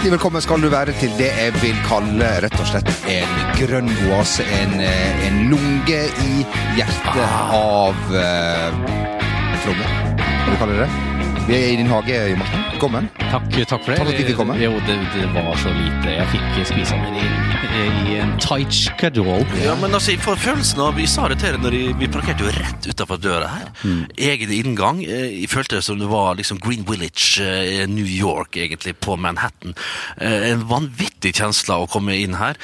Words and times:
Hjertelig 0.00 0.14
velkommen 0.14 0.40
skal 0.40 0.62
du 0.64 0.70
være 0.72 0.92
til 0.96 1.10
det 1.18 1.26
jeg 1.28 1.52
vil 1.60 1.80
kalle 1.84 2.28
rett 2.40 2.54
og 2.56 2.68
slett 2.70 2.88
en 3.12 3.34
grønn 3.58 3.90
oase. 4.08 4.46
En, 4.56 4.72
eh, 4.80 5.26
en 5.26 5.36
lunge 5.50 5.98
i 6.24 6.46
hjertet 6.78 7.36
av 7.52 8.00
uh, 8.08 8.80
Frogner, 9.60 9.92
hva 10.24 10.48
du 10.48 10.56
kaller 10.62 10.82
det. 10.86 10.88
Vi 11.44 11.58
er 11.58 11.68
i 11.74 11.78
din 11.82 11.92
hage, 11.92 12.24
Morten. 12.40 12.59
Velkommen. 12.80 13.10
Takk, 13.28 13.44
takk 13.68 13.82
for 13.84 13.92
det. 13.92 13.96
Takk 14.00 14.08
at 14.08 14.16
du 14.16 14.24
fikk 14.24 14.38
komme. 14.40 14.54
Jo, 14.56 14.70
det, 14.86 14.94
det 15.12 15.26
var 15.36 15.58
så 15.60 15.68
lite. 15.76 16.14
Jeg 16.14 16.28
fikk 16.32 16.60
spise 16.70 16.96
meg 16.96 17.18
inn 17.20 17.50
i, 17.76 17.82
i 18.08 18.14
en 18.22 18.30
tight 18.40 18.72
schedule. 18.72 19.42
Ja, 19.60 19.74
men 19.82 19.92
altså, 19.92 20.14
for 20.24 20.40
følelsen 20.40 20.80
av 20.80 20.96
Vi 20.96 21.04
sa 21.04 21.26
det 21.28 21.36
til 21.42 21.58
deg 21.58 21.60
når 21.60 21.76
vi 22.00 22.08
parkerte 22.08 22.46
jo 22.46 22.54
rett 22.56 22.88
utafor 22.88 23.20
døra 23.20 23.50
her. 23.52 23.68
Egen 24.16 24.54
inngang. 24.56 25.02
Eh, 25.04 25.26
Jeg 25.42 25.50
følte 25.52 25.76
det 25.76 25.84
som 25.84 26.00
det 26.00 26.08
var 26.08 26.38
liksom 26.40 26.56
Green 26.64 26.86
Village, 26.88 27.44
eh, 27.44 27.84
New 27.84 28.08
York, 28.08 28.56
egentlig, 28.56 28.96
på 28.96 29.18
Manhattan. 29.20 29.76
Eh, 30.16 30.48
En 30.54 30.64
vanvittig 30.72 31.34
kjensle 31.36 31.76
å 31.84 31.90
komme 31.92 32.16
inn 32.16 32.38
her. 32.40 32.56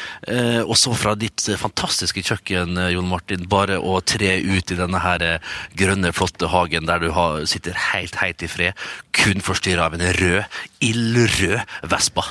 Og 0.64 0.74
så 0.80 0.94
fra 0.96 1.12
ditt 1.14 1.44
fantastiske 1.60 2.24
kjøkken, 2.24 2.80
Jon 2.94 3.12
Martin, 3.12 3.44
bare 3.52 3.76
å 3.76 4.00
tre 4.00 4.38
ut 4.40 4.72
i 4.72 4.80
denne 4.80 5.04
her 5.04 5.28
grønne, 5.76 6.16
flotte 6.16 6.48
hagen 6.48 6.88
der 6.88 7.04
du 7.04 7.12
sitter 7.44 7.76
helt, 7.92 8.16
helt 8.24 8.42
i 8.42 8.48
fred, 8.48 8.86
kun 9.12 9.44
forstyrra 9.44 9.90
av 9.90 9.94
en 9.94 10.05
rød, 10.16 10.60
ildrød 10.86 11.58
vespa. 11.90 12.24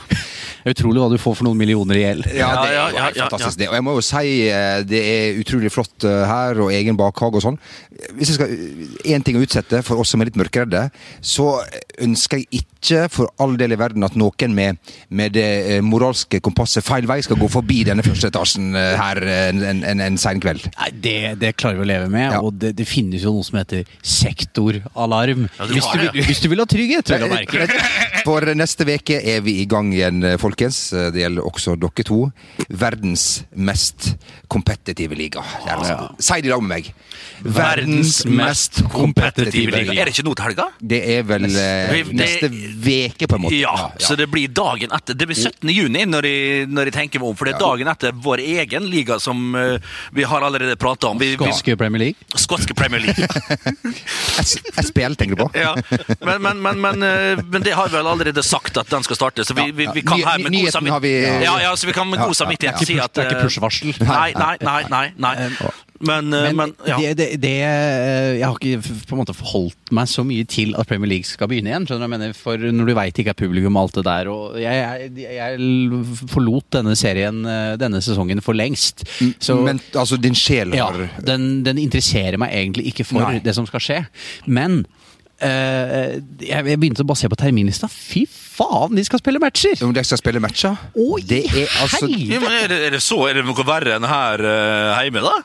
Utrolig 0.66 1.02
hva 1.04 1.10
du 1.14 1.18
får 1.22 1.36
for 1.38 1.46
noen 1.46 1.60
millioner 1.60 2.00
i 2.00 2.04
gjeld. 2.06 2.26
Ja, 2.34 2.48
det 2.64 2.70
er 2.72 2.74
Ja, 2.74 2.86
jo 2.90 2.96
ja, 2.98 3.04
helt 3.06 3.20
ja, 3.20 3.28
fantastisk. 3.30 3.60
Det. 3.60 3.68
Og 3.70 3.76
jeg 3.78 3.86
må 3.86 3.94
jo 3.98 4.04
si 4.06 4.24
eh, 4.50 4.80
det 4.88 5.02
er 5.12 5.40
utrolig 5.44 5.72
flott 5.74 6.08
eh, 6.10 6.24
her, 6.30 6.62
og 6.64 6.72
egen 6.74 6.98
bakhage 6.98 7.38
og 7.42 7.46
sånn. 7.46 7.60
Hvis 8.18 8.32
jeg 8.34 8.40
skal 8.40 8.56
én 9.16 9.26
ting 9.26 9.38
å 9.38 9.44
utsette 9.46 9.84
for 9.86 10.02
oss 10.02 10.14
som 10.14 10.22
er 10.24 10.32
litt 10.32 10.40
mørkredde, 10.42 10.88
så 11.22 11.52
ønsker 12.04 12.42
jeg 12.42 12.62
ikke 12.64 13.06
for 13.10 13.30
all 13.42 13.56
del 13.58 13.74
i 13.74 13.78
verden 13.80 14.04
at 14.06 14.16
noen 14.20 14.54
med, 14.56 14.78
med 15.10 15.34
det 15.34 15.46
eh, 15.76 15.82
moralske 15.86 16.40
kompasset 16.44 16.86
feil 16.86 17.08
vei 17.10 17.20
skal 17.26 17.40
gå 17.40 17.48
forbi 17.50 17.84
denne 17.88 18.04
første 18.06 18.30
etasjen 18.30 18.76
eh, 18.78 18.94
her 19.00 19.22
en, 19.26 19.62
en, 19.64 19.84
en, 19.84 20.02
en 20.06 20.18
sein 20.22 20.40
kveld. 20.44 20.66
Nei, 20.78 20.90
det, 21.02 21.16
det 21.42 21.54
klarer 21.58 21.80
vi 21.82 21.86
å 21.86 21.90
leve 21.90 22.10
med, 22.14 22.32
Ja. 22.36 22.42
og 22.46 22.54
det, 22.62 22.74
det 22.78 22.86
finnes 22.90 23.24
jo 23.26 23.34
noe 23.38 23.46
som 23.48 23.58
heter 23.60 23.86
sektoralarm. 24.02 25.48
Ja, 25.60 25.68
du 25.70 25.74
hvis, 25.76 25.88
du, 25.92 26.04
det, 26.06 26.26
hvis 26.28 26.42
du 26.44 26.50
vil 26.52 26.62
ha 26.64 26.68
trygghet, 26.70 27.10
vil 27.16 27.26
å 27.28 27.32
merke. 27.32 27.68
For 28.26 28.52
neste 28.58 28.88
veke 28.88 29.20
er 29.22 29.42
vi 29.46 29.60
i 29.62 29.68
gang 29.70 29.92
igjen, 29.94 30.24
eh, 30.26 30.38
folkens. 30.42 30.82
Det 31.14 31.22
gjelder 31.24 31.46
også 31.50 31.76
dere 31.82 32.06
to. 32.08 32.22
Verdens 32.70 33.44
mest 33.56 34.14
kompetitive 34.52 35.18
liga. 35.18 35.44
Altså- 35.66 36.14
Si 36.20 36.42
det 36.42 36.50
i 36.50 36.52
lag 36.54 36.62
med 36.64 36.70
meg. 36.78 36.94
Verdens 37.44 38.24
mest 38.26 38.82
kompetitive 38.94 39.72
liga. 39.76 39.94
Er 40.02 40.06
det 40.10 40.14
ikke 40.16 40.26
nå 40.28 40.34
til 40.38 40.46
helga? 40.50 40.66
Det 40.82 41.02
er 41.18 41.24
vel 41.28 41.46
eh, 41.46 41.85
neste 42.16 42.50
veke, 42.86 43.28
på 43.28 43.38
en 43.38 43.46
måte. 43.46 43.60
Ja, 43.60 43.92
så 43.98 44.16
det 44.20 44.28
blir 44.32 44.52
dagen 44.52 44.94
etter. 44.96 45.18
Det 45.18 45.28
blir 45.30 45.38
17. 45.38 45.70
juni 45.74 46.06
når 46.10 46.28
jeg, 46.30 46.68
når 46.72 46.92
jeg 46.92 46.98
tenker 47.00 47.24
meg 47.24 47.32
om, 47.32 47.38
for 47.38 47.50
det 47.50 47.56
er 47.56 47.64
dagen 47.64 47.92
etter 47.92 48.16
vår 48.26 48.44
egen 48.44 48.90
liga 48.92 49.20
som 49.22 49.56
uh, 49.56 49.78
vi 50.16 50.26
har 50.28 50.46
allerede 50.46 50.76
prata 50.80 51.12
om. 51.14 51.22
Vi, 51.22 51.34
vi, 51.36 51.40
Skotske 51.46 51.78
Premier 51.80 52.06
League. 52.08 52.40
skotske 52.46 52.78
Premier 52.78 53.04
League. 53.06 53.28
SPL 54.90 55.18
tenker 55.20 55.36
du 55.36 55.44
på? 55.46 55.50
ja. 55.56 55.74
men, 56.22 56.42
men, 56.42 56.62
men, 56.62 56.82
men, 56.82 57.04
uh, 57.04 57.46
men 57.46 57.66
det 57.66 57.76
har 57.78 57.90
vi 57.90 57.98
vel 57.98 58.12
allerede 58.12 58.44
sagt 58.44 58.78
at 58.82 58.92
den 58.92 59.06
skal 59.06 59.20
starte, 59.22 59.46
så 59.46 59.58
vi, 59.58 59.70
vi, 59.72 59.88
vi 59.94 60.06
kan 60.06 60.22
her 60.26 60.44
med 60.44 60.52
god 60.56 60.72
samvittighet 60.76 61.44
ja, 61.46 61.56
ja, 61.62 61.76
så 61.78 61.88
vi 61.88 61.94
kan 61.94 62.10
med 62.10 62.20
god 62.20 62.36
samvittighet 62.36 62.88
si 62.88 63.00
at 63.00 63.14
Det 63.14 63.26
er 63.26 63.30
ikke 63.30 63.40
eh, 63.40 63.48
push-varsel. 63.50 63.96
Nei, 64.02 64.32
nei, 64.38 64.56
nei. 64.62 64.82
nei, 64.90 65.06
nei. 65.20 65.36
Men, 66.06 66.34
eh, 66.34 66.48
Men, 66.50 66.56
men 66.60 66.74
ja. 66.88 66.98
det, 67.00 67.14
det, 67.20 67.28
det, 67.44 67.54
Jeg 67.60 68.46
har 68.46 68.58
ikke 68.60 68.96
på 69.10 69.16
en 69.16 69.22
måte 69.22 69.36
forholdt 69.38 69.94
meg 69.96 70.10
så 70.12 70.26
mye 70.28 70.46
til 70.50 70.76
at 70.80 70.90
Premier 70.90 71.12
League 71.16 71.28
skal 71.30 71.50
begynne 71.52 71.72
igjen. 71.72 71.88
skjønner 71.88 72.06
du 72.06 72.08
hva 72.08 72.10
jeg 72.10 72.16
mener? 72.16 72.38
For 72.38 72.66
når 72.80 72.90
du 72.90 72.94
veit 72.98 73.22
ikke 73.22 73.34
er 73.36 73.40
publikum 73.40 73.80
og 73.80 73.86
alt 73.86 74.00
det 74.00 74.06
der 74.08 74.32
og 74.34 74.60
Jeg, 74.62 75.12
jeg, 75.20 75.38
jeg 75.40 76.30
forlot 76.32 76.70
denne 76.78 76.96
serien 77.00 77.42
eh, 77.50 77.76
denne 77.82 78.02
sesongen 78.06 78.44
for 78.46 78.58
lengst. 78.58 79.06
Så 79.40 79.58
Men 79.66 79.82
altså, 79.94 80.20
din 80.22 80.38
sjel 80.38 80.76
ja, 80.78 80.90
har 80.90 81.08
den, 81.26 81.64
den 81.66 81.82
interesserer 81.82 82.40
meg 82.42 82.54
egentlig 82.56 82.90
ikke 82.94 83.08
for 83.08 83.26
Nei. 83.26 83.42
det 83.44 83.56
som 83.58 83.68
skal 83.70 83.84
skje. 83.84 84.02
Men 84.46 84.84
eh, 85.44 86.18
jeg, 86.42 86.66
jeg 86.72 86.82
begynte 86.82 87.06
å 87.06 87.10
basere 87.10 87.26
se 87.26 87.34
på 87.34 87.40
terminlista. 87.42 87.90
Fy 87.92 88.26
faen, 88.56 88.96
de 88.96 89.04
skal 89.08 89.22
spille 89.22 89.42
matcher! 89.42 89.76
Om 89.86 89.94
de 89.96 90.04
skal 90.08 90.20
spille 90.22 90.42
matcher? 90.44 90.78
Å, 90.96 91.08
det 91.28 91.42
er 91.52 91.76
altså! 91.84 92.08
Ja, 92.10 92.40
men 92.44 92.56
er, 92.56 92.70
det, 92.72 92.80
er 92.88 92.96
det 92.96 93.02
så? 93.04 93.20
Er 93.30 93.40
det 93.40 93.46
noe 93.48 93.66
verre 93.68 93.98
enn 93.98 94.08
her 94.10 94.44
uh, 94.46 95.02
hjemme, 95.04 95.24
da? 95.26 95.36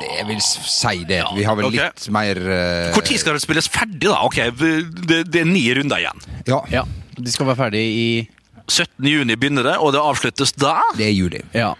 det, 0.00 0.10
Jeg 0.18 0.28
vil 0.30 0.44
si 0.44 0.94
det. 1.08 1.22
Vi 1.36 1.46
har 1.48 1.58
vel 1.58 1.70
okay. 1.70 1.90
litt 1.90 2.06
mer 2.14 2.40
eh, 2.44 2.92
Når 2.94 3.10
skal 3.22 3.38
det 3.38 3.44
spilles 3.44 3.70
ferdig, 3.72 4.06
da? 4.10 4.20
Ok, 4.26 4.40
det, 4.60 5.24
det 5.30 5.42
er 5.44 5.48
ni 5.48 5.66
runder 5.76 6.04
igjen. 6.04 6.24
Ja, 6.50 6.60
Ja, 6.72 6.84
De 7.16 7.32
skal 7.32 7.48
være 7.52 7.62
ferdig 7.66 7.84
i 7.84 8.08
17. 8.68 9.04
juni 9.04 9.36
begynner 9.36 9.66
det, 9.66 9.74
og 9.80 9.92
det 9.94 10.00
avsluttes 10.00 10.54
da? 10.56 10.78
det 10.98 11.08
er 11.10 11.14
juli. 11.14 11.42
Ja. 11.56 11.74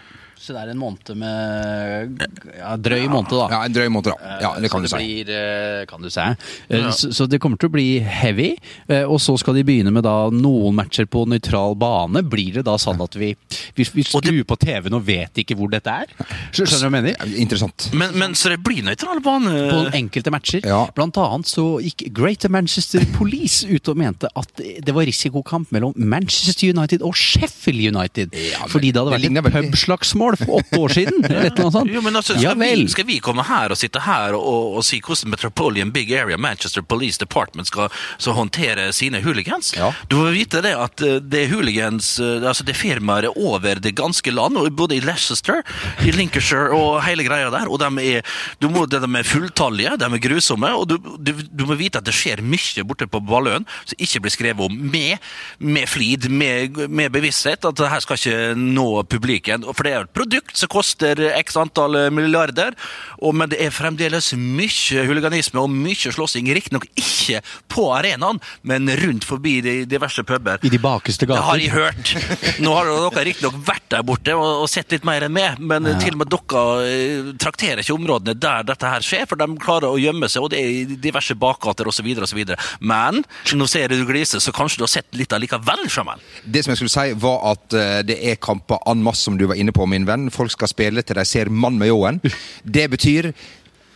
Så 0.45 0.53
det 0.53 0.61
er 0.61 0.69
en 0.75 0.77
måned 0.77 1.09
med 1.17 2.21
ja, 2.59 2.75
Drøy 2.77 3.07
måned, 3.09 3.31
da. 3.33 3.45
Ja, 3.49 3.59
En 3.65 3.73
drøy 3.73 3.87
måned, 3.89 4.11
da. 4.11 4.35
Ja, 4.43 4.51
det 4.61 4.69
kan 4.69 4.83
du 4.83 4.87
så 4.91 4.99
si. 4.99 5.23
det 5.23 5.25
blir, 5.25 5.31
eh, 5.33 5.85
kan 5.89 6.03
du 6.05 6.09
si. 6.13 6.25
Ja. 6.69 6.91
Så, 6.93 7.09
så 7.17 7.25
det 7.29 7.39
kommer 7.41 7.57
til 7.61 7.71
å 7.71 7.73
bli 7.73 7.85
heavy. 8.05 8.51
eh, 8.87 9.03
Og 9.09 9.17
så 9.23 9.33
skal 9.41 9.57
de 9.57 9.63
begynne 9.65 9.89
med 9.95 10.05
da 10.05 10.29
noen 10.29 10.75
matcher 10.77 11.07
på 11.09 11.23
nøytral 11.29 11.73
bane. 11.81 12.21
Blir 12.29 12.59
det 12.59 12.65
da 12.67 12.75
sånn 12.81 13.01
at 13.01 13.17
vi, 13.17 13.31
vi, 13.77 13.87
vi 13.95 14.05
skrur 14.05 14.43
på 14.45 14.57
TV-en 14.61 14.97
og 14.99 15.05
vet 15.07 15.41
ikke 15.41 15.57
hvor 15.57 15.71
dette 15.73 15.89
er? 16.03 16.13
Skjønner 16.53 16.69
du 16.69 16.75
hva 16.77 16.83
jeg 16.85 16.95
mener? 16.99 17.17
Ja, 17.17 17.29
Interessant. 17.45 17.89
Men, 17.97 18.13
men 18.21 18.37
så 18.37 18.53
det 18.53 18.59
blir 18.65 18.85
nøytral 18.85 19.23
bane? 19.25 19.55
På 19.71 19.81
enkelte 19.97 20.33
matcher. 20.33 20.61
Ja. 20.69 20.83
Blant 20.95 21.17
annet 21.21 21.49
så 21.49 21.65
gikk 21.83 22.05
Greater 22.15 22.53
Manchester 22.53 23.01
Police 23.17 23.65
ut 23.69 23.89
og 23.91 23.97
mente 23.99 24.29
at 24.37 24.61
det 24.61 24.93
var 24.95 25.09
risikokamp 25.09 25.73
mellom 25.73 25.97
Manchester 25.97 26.69
United 26.69 27.01
og 27.05 27.17
Sheffield 27.17 27.81
United. 27.95 28.33
Ja, 28.37 28.61
men 28.65 28.71
fordi 28.75 28.93
det 28.93 29.01
hadde 29.01 29.15
vært 29.17 29.25
et 29.25 29.31
veldig. 29.31 29.73
Pubslagsmål 30.35 30.45
for 30.45 30.55
åtte 30.59 30.79
år 30.79 30.89
siden. 30.89 31.25
Eller 31.25 31.45
et 31.45 31.53
eller 31.53 31.61
annet 31.61 31.73
sånt. 31.73 31.91
Jo, 31.91 32.01
men 32.01 32.15
altså, 32.15 32.33
ja 32.33 32.51
skal, 32.51 32.59
vel. 32.59 32.83
vi, 32.83 32.89
skal 32.89 33.05
vi 33.05 33.19
komme 33.19 33.43
her 33.43 33.71
og 33.71 33.79
sitte 33.79 34.01
her 34.05 34.35
og, 34.35 34.45
og, 34.45 34.77
og 34.79 34.85
si 34.85 35.01
hvordan 35.03 35.31
Metropolitan 35.33 35.91
Big 35.95 36.11
Area 36.13 36.37
Manchester 36.37 36.81
Police 36.81 37.19
Department 37.19 37.67
skal 37.67 37.89
så 38.17 38.35
håndtere 38.35 38.91
sine 38.93 39.21
hooligans? 39.23 39.73
Ja. 39.77 39.91
Du 40.09 40.17
må 40.21 40.31
vite 40.35 40.61
det 40.65 40.75
at 40.77 41.01
eh, 41.01 41.19
det 41.21 41.45
er 41.45 41.53
hooligans 41.53 42.15
eh, 42.19 42.43
altså 42.45 42.65
det 42.65 42.75
er 42.75 42.81
firmaer 42.81 43.29
over 43.35 43.79
det 43.81 43.95
ganske 43.97 44.31
land, 44.31 44.57
både 44.75 44.97
i 44.97 45.03
Leicester, 45.03 45.61
i 46.05 46.11
Lincolnshire 46.11 46.75
og 46.75 47.01
hele 47.05 47.25
greia 47.27 47.49
der. 47.53 47.69
Og 47.69 47.79
de 47.81 47.89
er, 48.17 48.35
de 48.61 48.69
er 48.69 49.27
fulltallige, 49.27 49.95
de 49.99 50.09
er 50.09 50.23
grusomme, 50.23 50.71
og 50.75 50.87
du, 50.89 50.97
du, 51.19 51.33
du 51.51 51.65
må 51.67 51.77
vite 51.79 51.99
at 51.99 52.07
det 52.07 52.15
skjer 52.15 52.43
mye 52.45 52.85
borte 52.87 53.07
på 53.09 53.21
Balløen 53.25 53.65
som 53.85 54.01
ikke 54.01 54.23
blir 54.25 54.33
skrevet 54.33 54.65
om 54.65 54.75
med, 54.91 55.21
med 55.59 55.89
flid, 55.89 56.29
med, 56.29 56.77
med 56.89 57.13
bevissthet, 57.13 57.65
at 57.65 57.77
det 57.77 57.89
her 57.91 58.03
skal 58.03 58.19
ikke 58.19 58.55
nå 58.59 58.87
publikum. 59.09 59.65
For 59.73 59.87
det 59.87 59.93
er 59.95 60.09
produkt 60.15 60.57
som 60.57 60.71
koster 60.71 61.19
x 61.35 61.57
antall 61.59 61.97
milliarder, 62.15 62.75
og, 63.19 63.35
men 63.37 63.51
det 63.51 63.59
er 63.63 63.73
fremdeles 63.73 64.31
mye 64.37 65.05
huliganisme 65.07 65.61
og 65.61 65.71
mye 65.71 66.13
slåssing. 66.13 66.49
Riktignok 66.55 66.87
ikke 66.95 67.41
på 67.71 67.87
arenaen, 67.95 68.39
men 68.67 68.89
rundt 69.01 69.27
forbi 69.27 69.57
de 69.65 69.75
diverse 69.89 70.23
puber. 70.27 70.61
I 70.65 70.71
de 70.71 70.81
bakeste 70.81 71.27
Det 71.29 71.41
har 71.47 71.61
jeg 71.61 71.73
hørt. 71.73 72.13
Nå 72.63 72.73
har 72.75 72.89
dere 72.89 73.25
riktignok 73.29 73.57
vært 73.67 73.89
der 73.93 74.05
borte 74.05 74.35
og, 74.37 74.63
og 74.63 74.69
sett 74.71 74.93
litt 74.93 75.07
mer 75.07 75.25
enn 75.27 75.35
meg, 75.35 75.59
men 75.59 75.87
til 76.01 76.15
og 76.15 76.23
med 76.23 76.31
dere 76.31 76.63
eh, 76.89 77.31
trakterer 77.41 77.83
ikke 77.83 77.95
områdene 77.95 78.37
der 78.39 78.65
dette 78.67 78.91
her 78.91 79.05
skjer, 79.05 79.25
for 79.29 79.39
de 79.39 79.49
klarer 79.61 79.91
å 79.91 79.99
gjemme 80.01 80.29
seg, 80.31 80.45
og 80.45 80.53
det 80.53 80.61
er 80.61 80.71
i 80.71 80.99
diverse 81.07 81.35
bakgater 81.39 81.87
osv. 81.89 82.07
osv. 82.25 82.41
Men 82.79 83.23
nå 83.55 83.69
ser 83.71 83.87
jeg 83.87 84.01
du 84.01 84.07
gliser, 84.07 84.43
så 84.43 84.53
kanskje 84.55 84.81
du 84.81 84.85
har 84.87 84.93
sett 84.97 85.17
litt 85.17 85.33
allikevel 85.35 85.87
fra 85.91 86.05
meg. 86.07 86.23
Det 86.43 86.65
som 86.65 86.73
jeg 86.73 86.83
skulle 86.83 86.95
si, 86.95 87.17
var 87.25 87.41
at 87.53 87.77
eh, 87.77 87.99
det 88.07 88.19
er 88.31 88.39
kamper 88.41 88.81
en 88.89 89.03
masse, 89.05 89.23
som 89.25 89.37
du 89.39 89.47
var 89.49 89.59
inne 89.59 89.73
på, 89.75 89.87
min 89.89 90.04
venn. 90.07 90.31
Folk 90.33 90.53
skal 90.53 90.71
spille 90.71 91.03
til 91.05 91.19
de 91.19 91.25
ser 91.27 91.51
mann 91.51 91.77
med 91.81 91.91
ljåen. 91.91 92.21
Det 92.63 92.89
betyr 92.93 93.31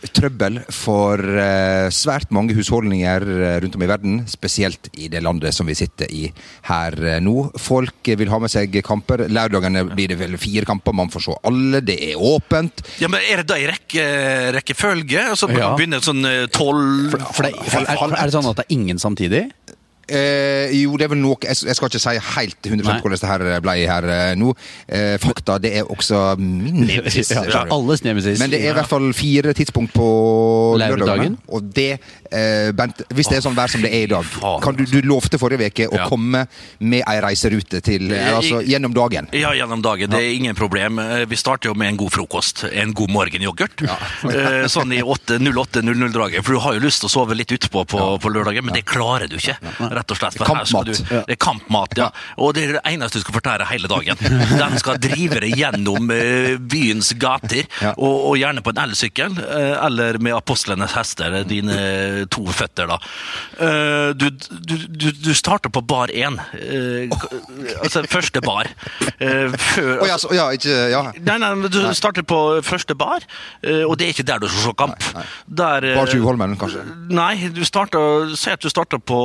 trøbbel 0.08 0.60
for 0.72 1.20
eh, 1.20 1.88
svært 1.92 2.30
mange 2.34 2.54
husholdninger 2.56 3.24
eh, 3.26 3.56
rundt 3.64 3.76
om 3.76 3.84
i 3.84 3.88
verden, 3.90 4.20
spesielt 4.30 4.88
i 4.96 5.10
det 5.12 5.22
landet 5.24 5.54
som 5.56 5.68
vi 5.68 5.76
sitter 5.76 6.10
i 6.14 6.22
her 6.70 6.96
eh, 7.04 7.18
nå. 7.22 7.50
Folk 7.60 8.08
vil 8.08 8.32
ha 8.32 8.40
med 8.40 8.52
seg 8.52 8.80
kamper. 8.86 9.26
Lørdagene 9.28 9.84
blir 9.90 10.12
det 10.12 10.18
vel 10.20 10.38
fire 10.40 10.64
kamper, 10.68 10.96
man 10.96 11.12
får 11.12 11.26
se 11.26 11.36
alle. 11.50 11.82
Det 11.84 11.98
er 12.10 12.20
åpent. 12.30 12.84
Ja, 13.02 13.10
men 13.12 13.20
Er 13.30 13.42
det 13.42 13.50
da 13.52 13.60
i 13.60 13.68
rekke, 13.70 14.06
rekkefølge? 14.56 15.28
Altså, 15.34 15.50
Ja. 15.50 15.74
Begynner 15.76 16.00
sånn 16.00 16.24
tolv 16.54 17.12
er, 17.12 17.50
er, 17.50 17.98
er 18.00 18.28
det 18.28 18.32
sånn 18.32 18.46
at 18.48 18.60
det 18.60 18.64
er 18.64 18.72
ingen 18.74 19.00
samtidig? 19.02 19.42
Eh, 20.10 20.72
jo, 20.80 20.96
det 20.98 21.06
er 21.06 21.10
vel 21.12 21.20
noe 21.22 21.36
Jeg, 21.46 21.56
jeg 21.68 21.76
skal 21.78 21.86
ikke 21.90 22.00
si 22.02 22.14
helt 22.34 22.66
100 22.66 22.82
Nei. 22.86 22.96
hvordan 23.00 23.20
det 23.22 23.28
her 23.30 23.60
ble 23.62 23.74
her 23.86 24.06
eh, 24.10 24.32
nå. 24.40 24.52
Eh, 24.88 25.14
fakta, 25.22 25.58
det 25.62 25.70
er 25.80 25.90
også 25.92 26.34
min 26.40 26.82
nemesis. 26.88 27.30
Ja, 27.30 27.44
ja, 27.46 27.60
alles 27.70 28.02
nemesis. 28.06 28.40
Men 28.42 28.50
det 28.52 28.60
er 28.64 28.72
i 28.72 28.76
hvert 28.80 28.90
fall 28.90 29.06
fire 29.16 29.54
tidspunkt 29.56 29.94
på 29.94 30.08
Lørdagen. 30.80 31.36
Og 31.48 31.70
det, 31.74 32.00
eh, 32.30 32.70
Bent, 32.76 33.02
hvis 33.14 33.30
det 33.30 33.38
er 33.38 33.44
sånn 33.46 33.56
vær 33.58 33.70
som 33.70 33.82
det 33.84 33.92
er 33.94 34.06
i 34.06 34.10
dag 34.10 34.26
kan 34.64 34.76
du, 34.76 34.84
du 34.88 35.00
lovte 35.06 35.38
forrige 35.40 35.70
uke 35.70 35.86
å 35.90 35.96
Ja. 36.00 36.06
komme 36.08 36.44
med 36.80 37.02
ei 37.06 37.18
reiserute 37.22 37.80
til 37.84 38.10
eh, 38.14 38.30
altså, 38.36 38.60
gjennom 38.66 38.94
dagen. 38.96 39.28
Ja, 39.36 39.52
gjennom 39.56 39.82
dagen. 39.84 40.10
Det 40.10 40.18
er 40.20 40.34
ingen 40.34 40.56
problem. 40.58 40.98
Eh, 41.02 41.24
Vi 41.30 41.36
starter 41.38 41.70
jo 41.70 41.74
med 41.78 41.88
en 41.92 41.96
god 42.00 42.12
frokost. 42.14 42.64
En 42.72 42.92
god 42.96 43.10
morgenyoghurt. 43.14 43.84
Ja. 43.86 43.98
Sånn 44.74 44.92
i 44.96 45.00
08.00-draget. 45.02 46.42
For 46.44 46.56
du 46.56 46.60
har 46.64 46.76
jo 46.78 46.84
lyst 46.84 47.02
til 47.04 47.10
å 47.10 47.12
sove 47.12 47.36
litt 47.38 47.52
utpå 47.54 47.84
på, 47.90 48.00
på 48.22 48.32
lørdagen, 48.32 48.64
men 48.66 48.74
det 48.76 48.84
klarer 48.88 49.28
du 49.30 49.36
ikke. 49.38 49.56
Rett 50.00 50.14
og 50.14 50.18
slett. 50.18 50.38
Kampmat. 50.40 50.90
Du, 50.90 50.92
det 51.12 51.36
er 51.36 51.40
kampmat, 51.40 51.96
ja. 51.98 52.08
Og 52.40 52.54
det 52.56 52.66
er 52.66 52.74
det 52.78 52.82
eneste 52.90 53.20
du 53.20 53.24
skal 53.24 53.36
fortære 53.38 53.68
hele 53.70 53.90
dagen. 53.90 54.20
Den 54.62 54.78
skal 54.80 55.00
drive 55.02 55.40
deg 55.44 55.56
gjennom 55.60 56.10
eh, 56.14 56.56
byens 56.60 57.12
gater, 57.20 57.68
og, 57.94 58.16
og 58.32 58.38
gjerne 58.40 58.64
på 58.64 58.74
en 58.74 58.82
elsykkel, 58.86 59.38
eh, 59.44 59.74
eller 59.86 60.20
med 60.22 60.36
apostlenes 60.38 60.94
hester, 60.96 61.40
dine 61.48 62.26
to 62.32 62.46
føtter, 62.50 62.90
da. 62.90 63.00
Eh, 63.60 63.88
Du, 64.20 64.26
du, 64.30 65.06
du, 65.14 65.30
starter 65.36 65.70
på 65.72 65.80
bar 65.86 66.10
én, 66.12 66.36
altså 67.80 68.02
første 68.10 68.40
bar. 68.42 68.68
Før 69.20 70.00
oh, 70.00 70.06
ja, 70.08 70.16
så, 70.20 70.30
ja, 70.34 70.48
ikke 70.54 70.72
Ja. 70.90 71.02
Nei, 71.14 71.36
nei, 71.40 71.68
du 71.70 71.78
starter 71.96 72.24
på 72.26 72.38
første 72.66 72.96
bar, 72.98 73.24
og 73.62 73.94
det 74.00 74.08
er 74.08 74.14
ikke 74.14 74.26
der 74.26 74.42
du 74.42 74.48
skal 74.50 74.64
se 74.64 74.74
kamp. 74.80 75.06
Der, 75.46 75.84
eh, 75.84 75.96
Bar 75.96 76.06
Tjuvholmen, 76.06 76.56
kanskje? 76.60 76.84
Nei, 77.10 77.48
du 77.54 77.62
starter, 77.66 78.34
si 78.38 78.52
at 78.52 78.62
du 78.62 78.70
starter 78.72 79.00
på 79.02 79.20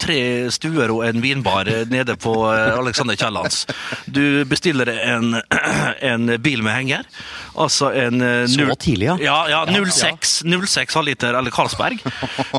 tre 0.00 0.18
stuer 0.54 0.92
og 0.94 1.04
en 1.08 1.22
vinbar 1.22 1.70
nede 1.90 2.16
på 2.20 2.34
eh, 2.52 2.78
Alexander 2.78 3.18
Kiellands. 3.18 3.66
Du 4.06 4.44
bestiller 4.48 4.90
en, 4.96 5.40
en 6.12 6.34
bil 6.42 6.62
med 6.66 6.74
henger. 6.74 7.08
Altså 7.56 7.90
en 7.94 8.20
eh, 8.22 8.46
Så 8.50 8.66
tidlig, 8.78 9.06
ja. 9.08 9.16
Ja, 9.22 9.36
ja 9.48 9.60
06, 9.68 10.42
06 10.44 10.94
halvliter 10.98 11.34
eller 11.38 11.50
Carlsberg. 11.54 12.02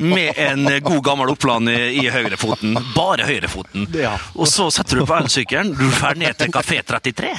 Med 0.01 0.33
en 0.37 0.67
eh, 0.67 0.79
god 0.83 1.03
gammel 1.05 1.29
oppland 1.33 1.69
i, 1.69 1.77
i 2.01 2.07
høyrefoten. 2.11 2.77
Bare 2.95 3.27
høyrefoten. 3.27 3.87
Ja. 3.95 4.15
Og 4.35 4.47
så 4.49 4.69
setter 4.73 4.99
du 5.01 5.05
på 5.09 5.17
elsykkelen. 5.19 5.73
Du 5.77 5.85
drar 5.99 6.17
ned 6.19 6.37
til 6.39 6.51
Kafé 6.53 6.81
33. 6.83 7.33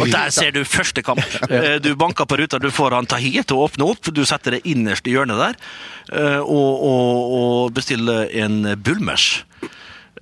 Og 0.00 0.06
der 0.12 0.30
ser 0.34 0.52
du 0.56 0.62
første 0.64 1.02
kamp. 1.06 1.22
Eh, 1.50 1.76
Du 1.82 1.94
banker 1.98 2.26
på 2.28 2.36
ruta, 2.40 2.58
du 2.62 2.70
får 2.72 2.96
han 2.96 3.06
Tahir 3.10 3.42
til 3.44 3.58
å 3.58 3.66
åpne 3.68 3.88
opp. 3.92 4.12
Du 4.14 4.24
setter 4.28 4.56
det 4.58 4.64
innerst 4.68 5.06
i 5.06 5.14
hjørnet 5.16 5.40
der. 5.40 5.58
Og, 6.42 6.82
og, 6.82 7.32
og 7.38 7.72
bestiller 7.76 8.26
en 8.42 8.64
Bulmers. 8.82 9.44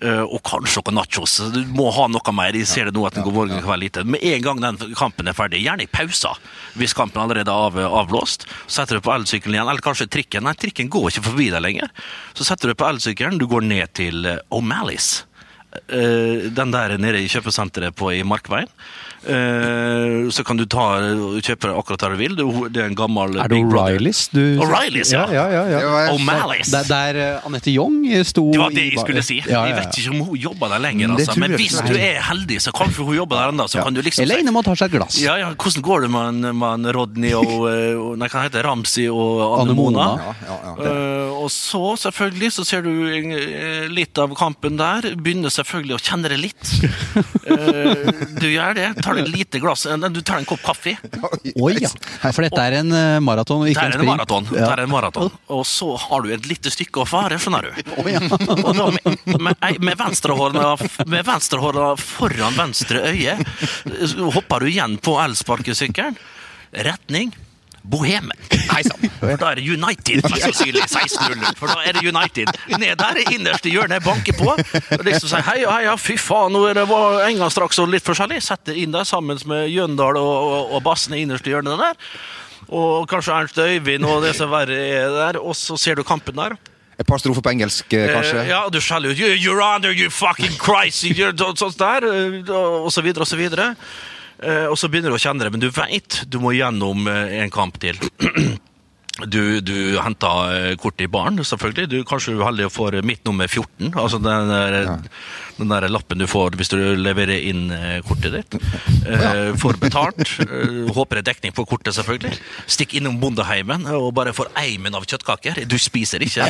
Eh, 0.00 0.22
og 0.24 0.40
kanskje 0.48 0.80
noen 0.80 0.96
nachos. 0.96 1.34
Du 1.52 1.60
må 1.76 1.90
ha 1.92 2.06
noe 2.08 2.32
mer. 2.32 2.56
Jeg 2.56 2.68
ser 2.68 2.88
det 2.88 2.94
nå 2.96 3.04
at 3.04 3.18
den 3.18 3.24
går 3.26 3.34
morgen 3.36 3.60
kveld 3.60 3.84
lite. 3.84 4.04
Med 4.08 4.24
en 4.24 4.44
gang 4.46 4.62
den 4.62 4.94
kampen 4.96 5.28
er 5.28 5.36
ferdig, 5.36 5.60
gjerne 5.60 5.84
i 5.84 5.90
pausa, 5.92 6.32
hvis 6.80 6.96
kampen 6.96 7.20
allerede 7.20 7.52
er 7.52 7.68
av, 7.68 7.76
avblåst, 8.00 8.46
så 8.64 8.80
setter 8.80 8.96
du 8.96 9.04
på 9.04 9.12
elsykkelen 9.12 9.58
igjen, 9.58 9.68
eller 9.68 9.84
kanskje 9.84 10.08
trikken. 10.08 10.46
Nei, 10.48 10.56
trikken 10.56 10.88
går 10.92 11.10
ikke 11.10 11.26
forbi 11.28 11.50
deg 11.52 11.64
lenger. 11.66 11.92
Så 12.32 12.48
setter 12.48 12.72
du 12.72 12.78
på 12.80 12.88
elsykkelen, 12.88 13.36
du 13.40 13.44
går 13.50 13.66
ned 13.68 13.92
til 14.00 14.24
eh, 14.24 14.40
O'Malley's. 14.56 15.18
Eh, 15.70 16.48
den 16.50 16.72
der 16.74 16.96
nede 16.98 17.20
i 17.22 17.28
kjøpesenteret 17.30 17.94
på, 17.94 18.10
i 18.14 18.24
Markveien. 18.26 18.68
Eh, 19.20 20.30
så 20.32 20.42
kan 20.46 20.56
du 20.56 20.64
ta 20.64 20.84
og 21.12 21.36
kjøpe 21.44 21.68
akkurat 21.76 22.00
der 22.00 22.14
du 22.14 22.16
vil. 22.16 22.34
Det 22.72 22.80
er- 22.80 22.86
en 22.90 22.94
gammel 22.96 23.36
Er 23.38 23.48
det 23.48 23.50
Big 23.50 23.64
O'Reillys 23.68 24.30
du 24.32 24.40
O'Reillys, 24.64 25.12
ja. 25.12 25.26
ja, 25.30 25.44
ja, 25.52 25.64
ja. 25.68 25.80
Det 25.80 26.14
O'Malley's. 26.16 26.70
Der, 26.72 26.84
der 26.88 27.20
eh, 27.36 27.46
Anette 27.46 27.70
Young 27.70 28.06
sto 28.24 28.50
Det 28.50 28.58
var 28.58 28.70
det 28.70 28.86
jeg 28.94 28.98
skulle 28.98 29.22
si. 29.22 29.42
Ja, 29.46 29.66
ja, 29.66 29.66
Jeg 29.68 29.76
vet 29.76 29.98
ikke 30.00 30.10
om 30.14 30.24
hun 30.30 30.36
jobber 30.40 30.68
der 30.72 30.78
lenger, 30.78 31.12
altså. 31.14 31.38
men 31.38 31.52
hvis 31.52 31.76
du 31.86 31.94
er 31.94 32.22
heldig, 32.30 32.60
så 32.64 32.72
kanskje 32.72 33.04
hun 33.04 33.14
jobber 33.16 33.36
der 33.36 33.52
ennå. 33.52 33.68
Så 33.68 33.84
kan 33.84 33.94
du 33.94 34.00
liksom 34.02 34.22
Eller 34.24 34.38
inne 34.40 34.56
og 34.56 34.64
tar 34.64 34.74
seg 34.80 34.90
et 34.90 34.98
glass. 34.98 35.20
ja, 35.20 35.36
ja, 35.36 35.52
Hvordan 35.54 35.82
går 35.82 36.00
det 36.06 36.10
med, 36.10 36.54
med 36.56 36.94
Rodney 36.96 37.32
og, 37.36 37.52
og 38.06 38.18
Nei, 38.20 38.28
hva 38.28 38.46
heter 38.48 38.64
Ramsi 38.64 39.06
Ramsey 39.06 39.08
og 39.12 39.60
Anne 39.60 39.74
Mona. 39.74 40.06
Mona? 40.16 40.34
Ja, 40.46 40.56
ja, 40.64 40.74
ja. 40.84 41.28
Og 41.40 41.50
så, 41.52 41.94
selvfølgelig, 42.00 42.52
så 42.52 42.64
ser 42.66 42.82
du 42.82 42.90
litt 43.92 44.18
av 44.18 44.32
kampen 44.38 44.76
der. 44.80 45.12
Begynner 45.20 45.52
selvfølgelig 45.60 45.96
å 45.96 46.00
kjenne 46.02 46.32
det 46.32 46.40
litt. 46.40 46.64
Eh, 47.50 48.10
du 48.38 48.44
gjør 48.46 48.76
det. 48.76 48.84
Tar 49.02 49.16
deg 49.16 49.24
et 49.24 49.30
lite 49.32 49.58
glass 49.62 49.82
eh, 49.88 49.96
Du 50.14 50.20
tar 50.22 50.38
en 50.38 50.46
kopp 50.46 50.60
kaffe. 50.62 50.92
Oi, 51.58 51.72
ja. 51.82 51.90
For 52.20 52.44
dette 52.44 52.62
er 52.62 52.76
en 52.78 52.94
eh, 52.94 53.16
maraton 53.24 53.64
ikke 53.66 53.88
en 53.88 53.96
spring? 53.96 54.20
Det 54.52 54.62
er 54.62 54.82
en 54.84 54.92
maraton. 54.92 55.32
Og 55.50 55.64
så 55.66 55.88
har 55.98 56.22
du 56.22 56.30
et 56.36 56.46
lite 56.46 56.70
stykke 56.70 57.02
å 57.02 57.08
fare, 57.08 57.40
skjønner 57.42 57.66
du. 57.66 57.82
Ja. 58.06 58.22
Og 58.68 58.70
da 58.78 58.86
med, 58.94 59.26
med, 59.34 59.80
med 59.82 59.98
venstrehånda 61.26 61.90
foran 61.98 62.58
venstre 62.60 63.02
øye 63.10 63.36
hopper 64.36 64.62
du 64.62 64.70
igjen 64.70 64.98
på 65.02 65.16
elsparkesykkelen. 65.24 66.18
Retning 66.86 67.34
Bohemen. 67.82 68.36
Hei 68.70 68.82
sann. 68.84 69.06
Da 69.40 69.50
er 69.50 69.58
det 69.60 69.64
United, 69.72 70.20
mest 70.28 70.42
sannsynlig 70.44 70.82
16-0. 70.84 71.54
For 71.58 71.70
da 71.72 71.80
er 71.88 71.96
det 71.96 72.04
United. 72.06 72.50
Ned 72.78 72.98
der 73.00 73.20
er 73.22 73.32
innerste 73.34 73.72
hjørne, 73.72 74.00
banker 74.04 74.36
på. 74.36 74.50
Og 74.52 75.04
liksom 75.06 75.30
sier 75.32 75.46
heia, 75.48 75.70
heia, 75.78 75.94
fy 76.00 76.18
faen, 76.20 76.52
nå 76.54 76.64
er 76.70 76.80
det 76.82 76.86
var 76.90 77.22
Enga 77.26 77.48
straks 77.52 77.80
og 77.82 77.88
litt 77.92 78.04
forskjellig. 78.06 78.42
Setter 78.44 78.76
inn 78.78 78.92
der 78.94 79.08
sammen 79.08 79.40
med 79.50 79.68
Jøndal 79.72 80.18
og, 80.20 80.34
og, 80.50 80.74
og 80.76 80.84
bassen 80.86 81.16
i 81.16 81.22
innerste 81.24 81.52
hjørne 81.52 81.78
der. 81.80 81.96
Og 82.70 83.08
kanskje 83.10 83.34
Ernst 83.34 83.58
Øyvind 83.58 84.04
og 84.06 84.20
det 84.26 84.36
som 84.38 84.52
verre 84.52 84.76
er 84.76 85.08
der. 85.16 85.40
Og 85.42 85.56
så 85.58 85.78
ser 85.80 85.98
du 85.98 86.04
kampen 86.06 86.36
der. 86.38 86.58
Et 87.00 87.06
par 87.08 87.16
strofer 87.16 87.40
på 87.40 87.48
engelsk, 87.54 87.94
eh, 87.96 88.10
kanskje? 88.12 88.42
Eh, 88.42 88.50
ja, 88.52 88.58
du 88.68 88.76
skjeller 88.84 89.14
ut 89.14 89.16
"You- 89.18 89.38
You're 89.40 89.62
under, 89.64 89.88
you 89.96 90.10
fucking 90.12 90.52
Christ! 90.60 91.02
you're 91.08 91.32
så- 91.32 91.54
Sånn 91.56 91.72
eh, 91.80 92.50
og 92.52 92.92
så 92.92 93.00
videre 93.00 93.24
og 93.24 93.28
så 93.30 93.38
videre. 93.40 93.74
Eh, 94.42 94.66
Og 94.70 94.78
så 94.80 94.88
begynner 94.88 95.12
du 95.12 95.18
å 95.18 95.22
kjenne 95.22 95.44
det, 95.44 95.52
men 95.52 95.60
du 95.62 95.70
veit 95.74 96.22
du 96.30 96.38
må 96.40 96.54
gjennom 96.56 97.06
eh, 97.10 97.38
en 97.44 97.50
kamp 97.54 97.78
til. 97.82 98.00
Du, 99.28 99.60
du 99.60 99.98
henter 100.00 100.52
eh, 100.54 100.76
kortet 100.80 101.02
i 101.04 101.08
baren, 101.12 101.36
selvfølgelig. 101.44 101.88
Du 101.92 101.96
Kanskje 102.08 102.32
du 102.32 102.38
er 102.40 102.46
heldig 102.46 102.68
og 102.70 102.72
får 102.72 102.94
mitt 103.04 103.20
nummer 103.28 103.50
14. 103.50 103.90
Altså 104.00 104.16
den 104.22 104.48
der, 104.48 104.86
den 105.60 105.70
der 105.72 105.86
lappen 105.92 106.18
du 106.20 106.26
får 106.30 106.56
hvis 106.58 106.70
du 106.72 106.76
leverer 106.98 107.38
inn 107.50 107.68
eh, 107.74 107.98
kortet 108.06 108.32
ditt. 108.34 108.56
Eh, 109.06 109.52
Får 109.60 109.78
betalt. 109.82 110.24
eh, 110.44 110.90
Håper 110.96 111.20
det 111.20 111.22
er 111.22 111.28
dekning 111.34 111.54
på 111.56 111.64
kortet, 111.68 111.94
selvfølgelig. 111.96 112.34
Stikk 112.70 112.96
innom 112.98 113.18
Bondeheimen 113.22 113.86
og 113.94 114.10
bare 114.16 114.32
får 114.36 114.50
eimen 114.60 114.96
av 114.98 115.06
kjøttkaker. 115.08 115.62
Du 115.70 115.76
spiser 115.80 116.24
ikke, 116.26 116.46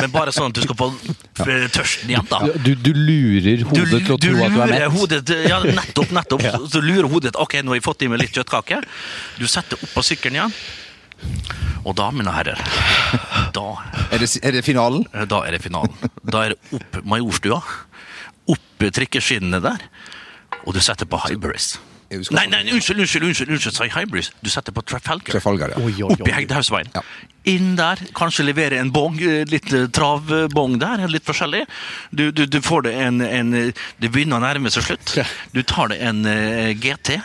men 0.00 0.12
bare 0.14 0.32
sånn 0.36 0.52
at 0.52 0.60
du 0.60 0.62
skal 0.64 0.78
få 0.78 0.90
eh, 1.46 1.66
tørsten 1.74 2.12
igjen, 2.14 2.28
da. 2.30 2.42
Du, 2.64 2.72
du 2.76 2.92
lurer 2.94 3.64
hodet 3.70 4.04
til 4.06 4.14
å 4.14 4.20
tro 4.20 4.36
at 4.44 4.54
du 4.54 4.60
er 4.62 4.74
mett. 4.74 4.86
hodet 4.98 5.34
Ja, 5.48 5.60
nettopp, 5.64 6.12
nettopp. 6.20 6.44
Så 6.70 6.78
du 6.80 6.86
lurer 6.86 7.08
hodet 7.10 7.34
Ok, 7.40 7.58
nå 7.64 7.72
har 7.74 7.80
jeg 7.80 7.86
fått 7.88 8.04
i 8.06 8.10
meg 8.12 8.20
litt 8.22 8.36
kjøttkake. 8.36 8.82
Du 9.40 9.46
setter 9.50 9.80
opp 9.80 9.92
på 9.96 10.04
sykkelen 10.06 10.40
igjen. 10.40 10.54
Og 11.84 11.94
da, 11.96 12.10
mine 12.12 12.32
herrer, 12.32 12.58
da, 13.56 13.62
Er, 14.12 14.20
det, 14.20 14.28
er 14.44 14.52
det 14.56 14.62
finalen? 14.66 15.06
da 15.28 15.38
er 15.48 15.56
det 15.56 15.62
finalen. 15.64 15.94
Da 16.28 16.42
er 16.46 16.54
det 16.54 16.76
opp 16.76 16.98
Majorstua, 17.08 17.58
opp 18.88 19.62
der, 19.68 19.86
og 20.64 20.74
du 20.74 20.80
setter 20.80 21.08
på 21.08 21.20
Hybris. 21.28 21.78
Nei, 22.10 22.48
nei, 22.50 22.64
unnskyld, 22.74 23.04
unnskyld, 23.04 23.24
unnskyld, 23.28 23.50
unnskyld, 23.54 23.74
sa 23.76 23.86
jeg 23.86 23.92
Hybrids? 23.94 24.32
Du 24.42 24.48
setter 24.50 24.74
på 24.74 24.82
Trafalgar. 24.82 25.30
Trafalgar, 25.30 25.76
ja. 25.76 25.78
Oi, 25.78 25.92
oi, 25.92 26.08
oi. 26.08 26.16
Oppi 26.16 26.32
Hegdehaugsveien. 26.34 26.90
Ja. 26.96 27.04
Inn 27.52 27.76
der, 27.78 28.02
kanskje 28.18 28.48
levere 28.48 28.80
en 28.82 28.90
bong, 28.92 29.20
eh, 29.22 29.44
litt 29.48 29.70
eh, 29.72 29.86
travbong 29.94 30.74
der, 30.82 31.04
litt 31.06 31.28
forskjellig. 31.28 31.62
Du, 32.10 32.26
du, 32.34 32.48
du 32.50 32.58
får 32.66 32.88
det 32.88 32.96
en, 33.04 33.22
en 33.22 33.54
Det 33.54 34.10
begynner 34.10 34.40
å 34.40 34.42
nærme 34.42 34.74
seg 34.74 34.88
slutt. 34.88 35.14
Du 35.54 35.62
tar 35.62 35.94
det 35.94 36.00
en 36.02 36.26
eh, 36.26 36.74
GT. 36.74 37.20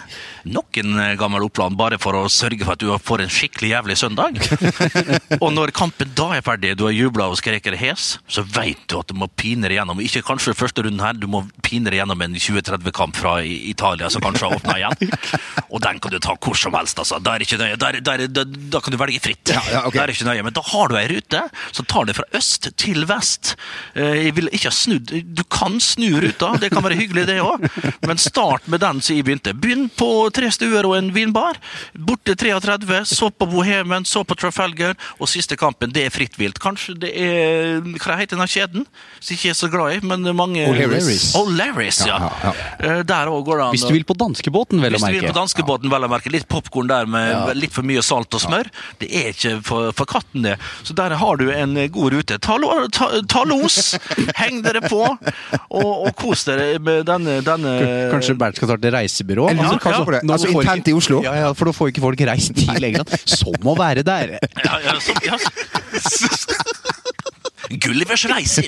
Nok 0.45 0.77
en 0.77 0.99
eh, 1.01 1.15
gammel 1.17 1.43
Oppland, 1.47 1.73
bare 1.79 1.97
for 2.01 2.13
å 2.19 2.27
sørge 2.29 2.61
for 2.65 2.75
at 2.75 2.83
du 2.83 2.91
får 3.01 3.23
en 3.23 3.31
skikkelig 3.33 3.71
jævlig 3.71 3.95
søndag. 3.97 4.37
og 5.43 5.47
når 5.55 5.73
kampen 5.73 6.11
da 6.17 6.27
er 6.37 6.43
ferdig, 6.45 6.75
du 6.77 6.83
har 6.85 6.93
jubla 6.93 7.27
og 7.31 7.39
skreket 7.39 7.77
hes, 7.81 8.05
så 8.29 8.43
veit 8.53 8.83
du 8.91 8.99
at 8.99 9.09
du 9.09 9.15
må 9.17 9.25
pine 9.41 9.65
deg 9.65 9.79
gjennom. 9.79 10.01
Ikke 10.05 10.21
kanskje 10.27 10.53
første 10.57 10.85
runden 10.85 11.01
her, 11.01 11.17
du 11.17 11.25
må 11.31 11.41
pine 11.65 11.89
deg 11.89 11.97
gjennom 12.01 12.21
en 12.21 12.37
20-30-kamp 12.37 13.17
fra 13.17 13.39
Italia 13.45 14.11
som 14.13 14.21
kanskje 14.21 14.45
har 14.51 14.59
åpna 14.59 14.77
igjen. 14.83 15.15
Og 15.73 15.81
den 15.83 15.97
kan 16.03 16.13
du 16.13 16.19
ta 16.23 16.35
hvor 16.37 16.55
som 16.59 16.77
helst, 16.77 17.01
altså. 17.01 17.17
Da 17.25 17.33
er 17.35 17.43
ikke 17.47 17.59
nøye. 17.59 17.79
Der, 17.81 17.99
der, 18.05 18.25
der, 18.29 18.53
da 18.75 18.83
kan 18.85 18.93
du 18.93 18.99
velge 19.01 19.23
fritt. 19.25 19.49
Ja, 19.49 19.63
ja, 19.71 19.81
okay. 19.87 19.97
Der 19.97 20.05
er 20.11 20.13
ikke 20.13 20.29
nøye. 20.29 20.45
Men 20.45 20.55
da 20.55 20.63
har 20.69 20.91
du 20.93 20.99
ei 20.99 21.07
rute 21.11 21.41
som 21.75 21.89
tar 21.89 22.05
det 22.07 22.15
fra 22.19 22.27
øst 22.37 22.69
til 22.79 23.07
vest. 23.09 23.55
Eh, 23.97 24.27
Jeg 24.27 24.35
vil 24.37 24.51
ikke 24.53 24.69
ha 24.69 24.75
snudd 24.75 25.11
Du 25.35 25.43
kan 25.51 25.79
snu 25.83 26.19
ruta, 26.21 26.53
det 26.61 26.69
kan 26.71 26.85
være 26.85 26.99
hyggelig, 27.01 27.25
det 27.27 27.39
òg. 27.43 27.65
Men 28.05 28.21
start 28.21 28.69
med 28.71 28.85
den 28.85 29.01
som 29.01 29.17
jeg 29.17 29.25
begynte. 29.27 29.55
Begynn 29.57 29.89
på 29.89 30.11
tre 30.35 30.51
stuer 30.53 30.85
og 30.87 30.97
en 30.99 31.09
vinbar. 31.15 31.57
Borte 31.95 32.35
33, 32.37 33.01
så 33.09 33.29
på 33.31 33.47
Bohemen, 33.49 34.05
så 34.07 34.23
på 34.27 34.35
Trafalgar, 34.39 34.95
og 35.19 35.29
siste 35.31 35.57
kampen, 35.59 35.93
det 35.95 36.05
er 36.09 36.13
fritt 36.13 36.35
vilt. 36.39 36.59
Kanskje 36.63 36.97
det 37.05 37.11
er 37.15 37.81
Hva 38.01 38.17
heter 38.19 38.39
den 38.39 38.49
kjeden? 38.51 38.85
Som 39.19 39.35
ikke 39.35 39.51
er 39.53 39.57
så 39.57 39.69
glad 39.71 39.95
i, 39.97 39.99
men 40.05 40.27
mange 40.35 40.65
O'Larris. 40.69 41.31
O'Learys, 41.39 42.01
ja. 42.07 42.19
Ja, 42.19 42.31
ja, 42.43 42.53
Eh, 42.85 43.01
Der 43.07 43.29
òg 43.31 43.45
går 43.47 43.57
det 43.59 43.65
an. 43.65 43.73
Hvis 43.75 43.85
du 43.87 43.93
vil 43.93 44.03
på 44.07 44.15
danskebåten, 44.19 44.81
vel 44.83 44.95
å 44.95 44.99
hvis 44.99 45.05
du 45.07 45.19
vil 45.19 45.29
på 45.31 45.35
danskebåten, 45.37 45.89
vel 45.91 46.05
å 46.05 46.09
merke. 46.11 46.31
Litt 46.33 46.47
popkorn 46.51 46.89
der 46.89 47.07
med 47.09 47.55
litt 47.57 47.73
for 47.73 47.85
mye 47.87 48.03
salt 48.05 48.33
og 48.35 48.41
smør. 48.43 48.67
Det 48.99 49.09
er 49.15 49.31
ikke 49.33 49.53
for, 49.65 49.91
for 49.95 50.09
katten, 50.09 50.43
det. 50.45 50.55
Så 50.83 50.95
der 50.97 51.15
har 51.19 51.39
du 51.41 51.47
en 51.51 51.77
eh, 51.77 51.87
god 51.93 52.13
rute. 52.17 52.37
Ta, 52.43 52.57
ta, 52.93 53.09
ta 53.31 53.43
los! 53.47 53.95
Heng 54.41 54.61
dere 54.65 54.83
på! 54.85 55.01
Og, 55.05 55.91
og 56.07 56.11
kos 56.19 56.45
dere 56.47 56.75
med 56.83 57.05
denne, 57.07 57.39
denne 57.45 57.75
Kanskje 58.13 58.35
Bernt 58.39 58.59
skal 58.59 58.73
starte 58.73 58.91
reisebyrå? 58.93 59.49
Eller, 59.51 59.63
Altså, 59.85 60.05
det. 60.11 60.21
Nå 60.25 60.35
Altså 60.35 60.51
internt 60.51 60.85
ikke- 60.85 60.93
i 60.93 60.97
Oslo? 60.99 61.21
Ja, 61.25 61.35
ja, 61.45 61.53
for 61.53 61.69
da 61.69 61.75
får 61.75 61.93
ikke 61.93 62.03
folk 62.05 62.25
reist 62.29 62.55
til 62.57 62.89
England. 62.89 63.09
Som 63.25 63.71
å 63.71 63.77
være 63.77 64.03
der. 64.05 64.37
ja, 64.67 64.79
ja, 64.85 64.99
så, 64.99 65.15
ja. 65.25 65.37
Gullivers 67.81 68.25
reiser! 68.29 68.67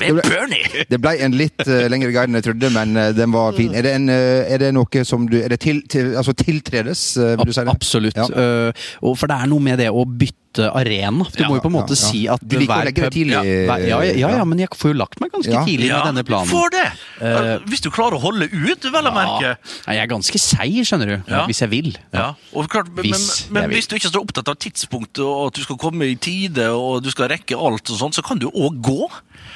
Med 0.00 0.20
Bernie! 0.26 0.84
Det 0.90 0.98
ble 1.00 1.14
en 1.24 1.36
litt 1.36 1.64
uh, 1.64 1.86
lengre 1.90 2.10
guide 2.12 2.28
enn 2.28 2.38
jeg 2.40 2.46
trodde, 2.50 2.70
men 2.74 2.98
uh, 2.98 3.08
den 3.16 3.32
var 3.32 3.56
fin. 3.56 3.72
Er 3.74 3.86
det, 3.86 3.94
en, 3.96 4.10
uh, 4.12 4.44
er 4.44 4.60
det 4.60 4.72
noe 4.76 5.04
som 5.08 5.24
du 5.30 5.38
Er 5.40 5.54
det 5.54 5.62
til, 5.64 5.80
til, 5.90 6.12
altså 6.20 6.34
tiltredes, 6.36 7.06
vil 7.16 7.48
du 7.48 7.52
si 7.54 7.64
det? 7.64 7.72
Absolutt. 7.72 8.20
Ja. 8.20 8.28
Uh, 8.28 8.86
og 9.08 9.16
for 9.20 9.32
det 9.32 9.40
er 9.40 9.50
noe 9.52 9.64
med 9.64 9.80
det 9.80 9.88
å 9.88 10.04
bytte 10.04 10.38
arena. 10.58 11.24
Du 11.32 11.42
Ja, 11.42 11.48
må 11.48 11.56
jo 11.56 11.60
på 11.64 11.70
en 11.70 11.76
måte 11.76 11.94
ja, 11.96 12.00
ja. 12.02 12.10
si 12.10 12.26
at 12.28 12.40
Du 12.46 12.58
liker 12.58 12.74
å 12.74 12.84
legge 12.84 13.02
deg 13.02 13.12
tidlig, 13.12 13.32
Ja, 13.32 13.42
ja, 13.78 14.00
ja, 14.02 14.12
ja, 14.12 14.28
ja, 14.38 14.44
men 14.44 14.58
jeg 14.58 14.68
får 14.76 14.92
jo 14.92 14.98
lagt 14.98 15.20
meg 15.20 15.30
ganske 15.32 15.52
Ja. 15.52 15.64
tidlig 15.64 15.88
med 15.90 16.04
denne 16.10 16.24
planen. 16.24 16.46
du 16.48 16.54
får 16.54 16.70
det! 16.70 16.86
Eh, 17.22 17.58
Hvis 17.70 17.80
du 17.80 17.90
klarer 17.90 18.14
å 18.18 18.20
holde 18.20 18.48
ut, 18.52 18.82
vel 18.92 19.04
å 19.06 19.12
merke. 19.14 19.56
Nei, 19.86 19.94
jeg 19.96 20.02
er 20.02 20.06
ganske 20.12 20.38
seig, 20.38 20.82
skjønner 20.84 21.06
du. 21.06 21.16
Ja. 21.32 21.46
Hvis 21.46 21.60
jeg 21.60 21.70
vil. 21.70 21.96
Ja, 22.12 22.34
og 22.54 22.68
klart, 22.68 22.88
men, 22.94 23.04
Hvis 23.04 23.48
men, 23.50 23.62
men 23.62 23.70
vil. 23.70 23.78
hvis 23.78 23.86
du 23.88 23.96
ikke 23.96 24.06
er 24.10 24.16
så 24.18 24.22
opptatt 24.22 24.48
av 24.48 24.56
tidspunktet 24.56 25.24
og 25.24 25.46
at 25.48 25.54
du 25.54 25.62
skal 25.62 25.76
komme 25.78 26.02
i 26.10 26.16
tide 26.16 26.68
og 26.72 27.02
du 27.02 27.10
skal 27.10 27.28
rekke 27.28 27.56
alt, 27.56 27.88
og 27.90 27.96
sånt, 27.98 28.14
så 28.14 28.22
kan 28.22 28.38
du 28.38 28.48
òg 28.50 28.80
gå. 28.82 29.08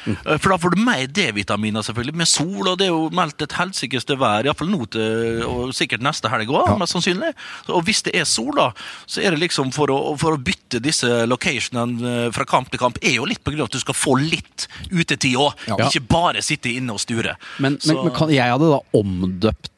Mm. 0.07 0.17
Eh, 0.27 0.39
For 0.39 0.51
da 0.51 0.57
får 0.59 0.75
du 0.75 0.81
mer 0.83 1.07
D-vitaminer, 1.07 1.83
selvfølgelig, 1.83 2.15
med 2.15 2.27
sol, 2.31 2.69
og 2.69 2.79
det 2.79 2.87
er 2.87 2.93
jo 2.95 3.09
meldt 3.11 3.43
et 3.43 3.53
helsikeste 3.59 4.17
vær, 4.19 4.45
iallfall 4.47 4.69
nå 4.71 4.87
til 4.91 5.43
og 5.47 5.73
sikkert 5.75 6.01
neste 6.03 6.29
helg 6.31 6.49
òg, 6.49 6.79
mest 6.79 6.93
sannsynlig. 6.95 7.33
Og 7.69 7.83
hvis 7.85 8.03
det 8.07 8.15
er 8.15 8.25
sol, 8.25 8.53
da, 8.57 8.71
så 9.07 9.23
er 9.23 9.31
det 9.35 9.41
liksom 9.43 9.73
for 9.75 9.87
å, 9.91 10.17
for 10.19 10.37
å 10.37 10.39
bytte 10.43 10.81
disse 10.87 11.11
locationene 11.29 12.13
eh, 12.27 12.27
fra 12.35 12.47
kamp 12.49 12.71
til 12.73 12.81
kamp, 12.83 12.99
er 13.03 13.19
jo 13.19 13.29
litt 13.29 13.43
av 13.47 13.67
at 13.69 13.77
du 13.77 13.83
skal 13.83 13.97
få 13.97 14.17
litt 14.23 14.67
utetid 14.91 15.37
òg, 15.37 15.55
Ja. 15.69 15.79
ikke 15.89 16.05
bare 16.09 16.43
sitte 16.45 16.73
inne 16.73 16.95
og 16.97 17.03
sture. 17.03 17.37
Men, 17.63 17.79
men, 17.87 18.05
men 18.07 18.15
kan, 18.17 18.33
jeg 18.33 18.53
hadde 18.55 18.71
da 18.73 18.81
omdøpt 18.97 19.73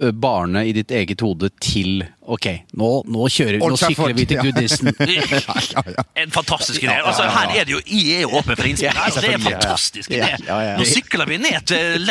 ø, 0.00 0.10
barnet 0.12 0.66
i 0.66 0.72
ditt 0.72 0.90
eget 0.90 1.20
hode 1.20 1.48
til 1.60 2.04
Ok, 2.32 2.46
nå, 2.78 2.88
nå 3.10 3.26
kjører 3.34 3.58
vi, 3.58 3.66
nå 3.66 3.76
sykler 3.76 4.12
vi 4.14 4.24
til 4.30 4.36
ja. 4.38 4.42
Goodison. 4.46 4.88
En 6.22 6.30
fantastisk 6.30 6.82
idé. 6.86 6.94
Altså, 7.02 7.22
her 7.26 7.50
er 7.58 7.64
det 7.66 7.72
jo 7.74 7.80
I 7.86 8.00
er 8.14 8.20
jo 8.22 8.28
åpen 8.38 8.54
for 8.56 8.62
innspill. 8.70 8.94
Altså, 8.94 9.20
det 9.20 9.28
er 9.32 9.34
en 9.34 9.42
selvfølgelig, 9.42 9.50
ja, 9.50 9.50
ja. 9.50 9.58
fantastisk 9.58 10.10
idé. 10.14 10.30
Nå 10.78 10.84
sykler 10.86 11.26
vi 11.32 11.36
ned 11.42 11.60
til 11.66 12.06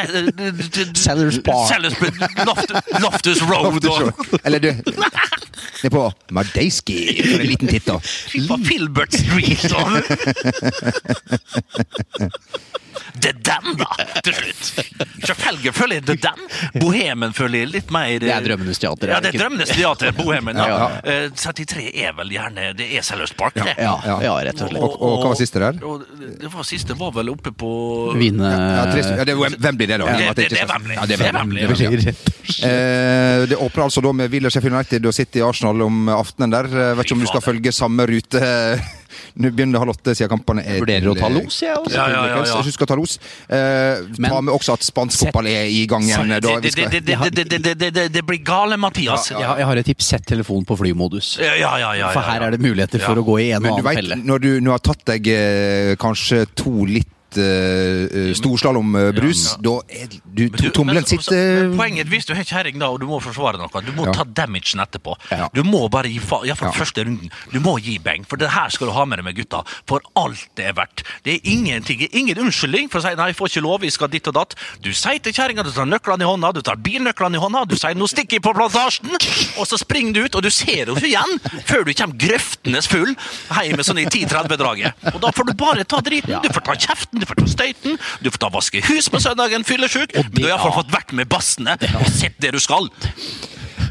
til- 0.76 0.96
Sellers 1.00 1.40
Bar. 1.46 1.64
Sellers 1.72 1.96
Loft- 2.44 2.76
Loftus 3.06 3.42
Road. 3.48 3.86
og- 3.88 4.12
Eller 4.44 4.60
du 4.60 4.72
Det 4.74 5.88
er 5.88 5.90
på 5.96 6.12
Madeiski 6.32 7.00
for 7.24 7.40
en 7.40 7.48
liten 7.48 7.68
titt, 7.72 7.86
da. 7.88 7.98
Fy 8.04 8.44
faen, 8.48 8.66
Filbert 8.68 9.14
Street 9.16 9.72
og 12.96 13.22
Det 13.22 13.30
er 13.32 13.40
den, 13.48 13.78
da, 13.78 13.88
til 14.26 14.34
slutt. 14.34 14.62
Selvfølgelig 15.28 15.74
føler 15.78 15.96
jeg 16.00 16.06
det 16.08 16.16
er 16.18 16.22
den. 16.30 16.82
Bohemen 16.82 17.34
føler 17.38 17.60
jeg 17.64 17.70
litt 17.76 17.92
mer 17.94 18.20
Det 18.20 18.32
er 18.34 18.42
Drømmenes 18.46 18.80
teater. 18.82 19.12
Ja, 19.14 19.20
det 19.24 19.34
er 19.34 19.40
Drømmenes 19.44 19.70
teater, 19.76 20.12
Bohemen. 20.18 20.58
Ja. 20.58 20.68
Ja, 20.72 20.90
Eh, 21.12 21.30
33 21.36 21.90
er 22.06 22.14
vel 22.18 22.30
gjerne 22.34 22.72
Det 22.78 22.88
er 22.98 23.02
Sellers 23.06 23.34
Park, 23.38 23.56
det. 23.56 23.74
Ja, 23.78 23.96
Ja. 24.06 24.18
ja, 24.22 24.34
rett 24.46 24.62
og 24.62 24.70
slett. 24.70 24.82
Og- 24.84 25.02
og 25.02 25.20
hva 25.24 25.30
var 25.32 25.36
siste 25.40 25.60
der? 25.60 25.80
og 25.86 26.04
det 26.42 26.52
var 26.54 26.64
siste 26.64 26.94
var 26.98 27.12
vel 27.12 27.30
oppe 27.30 27.52
på 27.52 27.72
Vine 28.18 28.44
Ja, 28.52 28.86
tre, 28.92 29.02
ja, 29.18 29.24
det 29.26 29.36
da. 30.00 30.06
Ja, 30.06 30.30
og 30.30 30.36
det- 30.36 30.50
det 30.50 30.50
det 30.50 30.62
er 30.62 31.34
Wembley. 31.34 31.62
Eh, 32.62 33.46
det 33.48 33.58
åpner 33.58 33.84
altså 33.88 34.02
da 34.04 34.12
med 34.12 34.30
Villa 34.32 34.50
Sheffield 34.50 34.76
United 34.76 35.06
og 35.06 35.14
City 35.14 35.42
Arsenal 35.42 35.82
om 35.82 36.08
aftenen 36.10 36.52
der. 36.52 36.66
Eh, 36.66 36.96
vet 36.98 37.06
ikke 37.06 37.18
om 37.18 37.20
du 37.26 37.28
skal 37.28 37.42
følge 37.42 37.72
samme 37.74 38.06
rute. 38.10 38.42
Nå 39.36 39.52
begynner 39.56 39.80
halv 39.80 39.94
åtte, 39.94 40.12
eh, 40.12 40.18
siden 40.18 40.32
kampene 40.32 40.64
er 40.66 40.78
Jeg 40.78 40.84
vurderer 40.84 41.12
å 41.12 41.16
ta 41.18 41.28
eh, 41.30 41.36
los, 41.38 41.60
jeg. 41.64 41.78
Også. 41.78 41.96
Ja, 41.96 42.08
ja, 42.12 42.24
ja, 42.32 42.42
ja. 42.50 42.64
Husk 42.68 42.86
ta 42.90 42.98
los. 43.00 43.18
Eh, 43.48 44.02
Men, 44.18 44.30
ta 44.34 44.42
med 44.42 44.54
også 44.56 44.76
at 44.76 44.84
spansk 44.86 45.26
fotball 45.26 45.48
er 45.52 45.70
i 45.72 45.86
gang 45.90 46.08
igjen. 46.08 46.36
Eh, 46.36 46.42
da, 46.44 46.58
det, 46.64 46.74
det, 46.76 47.92
det, 47.96 48.08
det, 48.12 48.26
blir 48.28 48.42
gale, 48.46 48.80
Mathias. 48.82 49.32
Jeg, 49.32 49.40
har, 49.40 49.62
jeg 49.62 49.70
har 49.72 49.84
et 49.84 49.90
tips. 49.92 50.12
Sett 50.12 50.28
telefonen 50.28 50.68
på 50.68 50.76
flymodus. 50.76 51.38
For 51.40 52.26
her 52.28 52.48
er 52.48 52.58
det 52.58 52.62
muligheter 52.64 53.04
for 53.04 53.22
å 53.22 53.24
gå 53.24 53.40
i 53.46 53.50
en 53.56 53.64
og 53.64 53.80
annen 53.80 53.90
felle. 54.02 54.20
Når 54.20 54.44
du, 54.44 54.52
når 54.60 54.68
du 54.68 54.76
har 54.76 54.86
tatt 54.92 55.08
deg 55.14 55.34
kanskje 56.02 56.44
to 56.58 56.76
litt 56.90 57.18
uh, 57.38 58.34
storslalåmbrus, 58.38 59.42
Ja, 59.52 59.58
da 59.62 59.74
er 59.90 60.08
du, 60.26 60.48
du- 60.50 60.70
tommelen 60.72 61.06
sitter 61.08 61.68
men 61.70 61.78
Poenget 61.78 62.08
hvis 62.12 62.26
du 62.28 62.34
har 62.36 62.44
kjerring 62.48 62.80
da, 62.80 62.90
og 62.92 63.00
du 63.02 63.08
må 63.10 63.20
forsvare 63.24 63.58
noe, 63.60 63.82
du 63.86 63.92
må 63.94 64.06
Ja. 64.08 64.12
ta 64.14 64.24
damagen 64.24 64.80
etterpå. 64.84 65.16
Ja. 65.32 65.50
Du 65.54 65.64
må 65.64 65.90
bare 65.90 66.10
gi 66.12 66.20
fa- 66.20 66.44
iallfall 66.46 66.72
Ja. 66.72 66.80
første 66.80 67.04
runden. 67.06 67.30
Du 67.52 67.60
må 67.60 67.78
gi 67.82 67.98
beng, 68.00 68.26
for 68.28 68.38
det 68.38 68.50
her 68.52 68.70
skal 68.70 68.88
du 68.88 68.94
ha 68.94 69.06
med 69.06 69.18
deg 69.20 69.26
med 69.26 69.36
gutta. 69.36 69.64
For 69.88 70.02
alt 70.16 70.48
det 70.56 70.66
er 70.66 70.74
verdt. 70.74 71.04
Det 71.24 71.36
er 71.36 71.40
ingenting, 71.52 72.08
ingen 72.12 72.38
unnskyldning 72.38 72.90
for 72.92 73.00
å 73.00 73.02
si 73.10 73.16
nei, 73.16 73.28
jeg 73.32 73.36
får 73.38 73.48
ikke 73.50 73.62
lov, 73.64 73.82
vi 73.82 73.90
skal 73.90 74.08
ditt 74.08 74.28
og 74.28 74.34
datt. 74.34 74.56
Du 74.82 74.92
sier 74.92 75.20
til 75.20 75.34
kjerringa, 75.34 75.64
du 75.64 75.72
tar 75.72 75.86
nøklene 75.86 76.22
i 76.22 76.26
hånda, 76.26 76.54
du 76.54 76.62
tar 76.62 76.76
bilnøklene 76.76 77.36
i 77.36 77.40
hånda, 77.40 77.66
du 77.68 77.76
sier 77.76 77.94
nå 77.96 78.08
stikker 78.08 78.40
jeg 78.40 78.42
på 78.44 78.54
plantasjen, 78.54 79.10
og 79.58 79.66
så 79.68 79.78
springer 79.80 80.14
du 80.14 80.24
ut, 80.26 80.36
og 80.36 80.44
du 80.44 80.50
ser 80.50 80.86
henne 80.86 80.98
ikke 80.98 81.12
igjen 81.12 81.40
før 81.66 81.84
du 81.86 81.94
kommer 81.94 82.18
grøftenes 82.18 82.88
full 82.88 83.16
hjem 83.16 83.76
med 83.78 83.86
sånn 83.86 84.00
i 84.02 84.06
10-30-draget. 84.06 84.94
Og 85.14 85.20
da 85.22 85.32
får 85.32 85.46
du 85.48 85.54
bare 85.54 85.84
ta 85.86 86.00
driten. 86.02 86.42
Du 86.42 86.50
får 86.50 86.64
ta 86.66 86.74
kjeften, 86.76 87.21
du 87.22 87.30
får 87.30 87.42
ta 87.42 87.48
støyten, 87.54 87.98
du 88.22 88.30
får 88.34 88.44
ta 88.46 88.51
vaske 88.54 88.84
hus 88.90 89.10
på 89.13 89.22
søndagen, 89.24 89.66
fyllesyk, 89.68 90.18
men 90.18 90.36
du 90.36 90.44
har 90.44 90.56
iallfall 90.56 90.74
ja. 90.74 90.78
fått 90.82 90.94
vært 90.98 91.16
med 91.18 91.32
bassene 91.32 91.78
og 92.01 92.08
sett 92.12 92.40
det 92.42 92.56
du 92.56 92.62
skal. 92.62 92.90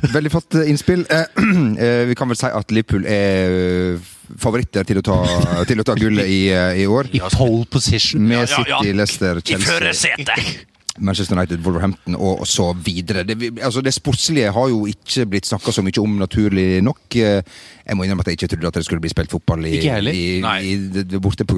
Veldig 0.00 0.32
flott 0.32 0.54
eh, 0.54 0.70
innspill. 0.70 1.04
Eh, 1.10 1.26
eh, 1.84 2.06
vi 2.08 2.16
kan 2.18 2.30
vel 2.30 2.38
si 2.38 2.48
at 2.48 2.72
Liverpool 2.72 3.06
er 3.08 4.00
favoritter 4.40 4.86
til 4.86 5.00
å 5.00 5.04
ta, 5.04 5.20
til 5.68 5.82
å 5.82 5.86
ta 5.86 5.96
gullet 5.98 6.30
i, 6.30 6.42
i 6.82 6.86
år. 6.86 7.10
I 7.16 7.22
pole 7.34 7.66
position. 7.70 8.22
Med 8.24 8.44
Ja, 8.44 8.46
ja, 8.46 8.64
ja. 8.68 8.80
City, 8.80 8.96
Leicester, 8.96 9.40
I 9.40 9.46
Chelsea, 9.46 9.72
førersetet. 9.74 10.66
Manchester 11.00 11.36
United, 11.36 11.62
Wolverhampton 11.64 12.16
og 12.18 12.44
så 12.48 12.70
videre. 12.76 13.22
Det, 13.24 13.36
altså 13.62 13.80
det 13.80 13.92
sportslige 13.96 14.50
har 14.52 14.68
jo 14.68 14.84
ikke 14.90 15.24
blitt 15.32 15.48
snakka 15.48 15.72
så 15.72 15.84
mye 15.86 16.02
om, 16.02 16.18
naturlig 16.20 16.82
nok. 16.84 17.16
Jeg 17.16 17.96
må 17.96 18.04
innrømme 18.04 18.26
at 18.26 18.32
jeg 18.32 18.40
ikke 18.40 18.50
trodde 18.54 18.72
at 18.72 18.80
det 18.80 18.84
skulle 18.86 19.04
bli 19.04 19.12
spilt 19.12 19.32
fotball 19.32 19.64
i, 19.70 19.78
i, 19.80 20.12
i, 20.12 20.74
i, 20.74 21.20
borte 21.22 21.46
på 21.48 21.56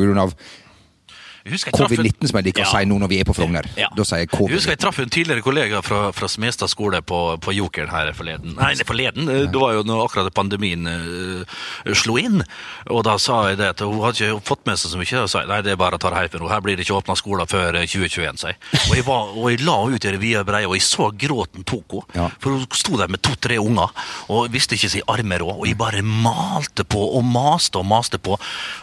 covid-19, 1.44 2.28
som 2.30 2.38
jeg 2.38 2.46
liker 2.48 2.64
å 2.66 2.70
si 2.70 2.84
nå 2.88 2.98
når 3.02 3.10
vi 3.10 3.18
er 3.22 3.26
på 3.28 3.34
Frogner. 3.36 3.66
Ja. 3.78 3.88
Da 3.96 4.04
sier 4.06 4.22
jeg 4.24 4.30
Jeg 4.32 4.56
husker 4.56 4.74
jeg 4.74 4.80
traff 4.82 4.98
en 5.02 5.10
tidligere 5.12 5.42
kollega 5.44 5.82
fra, 5.82 6.12
fra 6.14 6.28
Smestad 6.30 6.70
skole 6.70 7.02
på, 7.02 7.18
på 7.42 7.54
Jokeren 7.56 7.90
her 7.92 8.12
forleden. 8.16 8.54
Nei, 8.58 8.74
forleden. 8.86 9.28
eh, 9.28 9.46
Det 9.50 9.58
var 9.60 9.74
jo 9.74 9.82
når 9.86 10.04
akkurat 10.06 10.34
pandemien 10.34 10.86
uh, 10.86 11.94
slo 11.98 12.16
inn. 12.20 12.42
Og 12.90 13.02
da 13.06 13.16
sa 13.18 13.48
jeg 13.50 13.58
det 13.60 13.72
at 13.74 13.82
hun 13.84 14.00
hadde 14.04 14.22
ikke 14.22 14.46
fått 14.52 14.66
med 14.68 14.78
seg 14.80 14.94
så 14.94 15.00
mye. 15.00 15.22
Og 15.24 15.30
sa 15.32 15.44
nei, 15.48 15.60
det 15.66 15.74
er 15.74 15.80
bare 15.80 15.98
å 15.98 16.02
ta 16.02 16.12
det 16.12 16.20
herfra. 16.22 16.48
Her 16.52 16.62
blir 16.64 16.78
det 16.78 16.86
ikke 16.86 16.98
åpna 17.00 17.16
skoler 17.18 17.48
før 17.50 17.80
eh, 17.80 17.88
2021, 17.90 18.40
sa 18.40 18.52
jeg. 18.52 18.60
Og 18.88 18.94
jeg, 18.96 19.06
var, 19.08 19.34
og 19.34 19.50
jeg 19.50 19.62
la 19.66 19.78
ut 19.90 20.06
i 20.08 20.14
vide 20.22 20.44
breie, 20.46 20.68
og 20.68 20.76
jeg 20.78 20.86
så 20.86 21.10
gråten 21.10 21.66
tok 21.66 21.96
henne. 21.98 22.16
Ja. 22.16 22.28
For 22.42 22.54
hun 22.54 22.66
sto 22.76 22.96
der 23.00 23.10
med 23.10 23.22
to-tre 23.24 23.58
unger 23.60 23.90
og 24.32 24.52
visste 24.52 24.76
ikke 24.76 24.90
sin 24.92 25.02
arme 25.10 25.38
råd. 25.42 25.58
Og 25.58 25.66
jeg 25.68 25.78
bare 25.80 26.02
malte 26.06 26.84
på 26.86 27.00
og 27.18 27.24
maste 27.26 27.80
og 27.80 27.86
maste 27.88 28.20
på. 28.22 28.36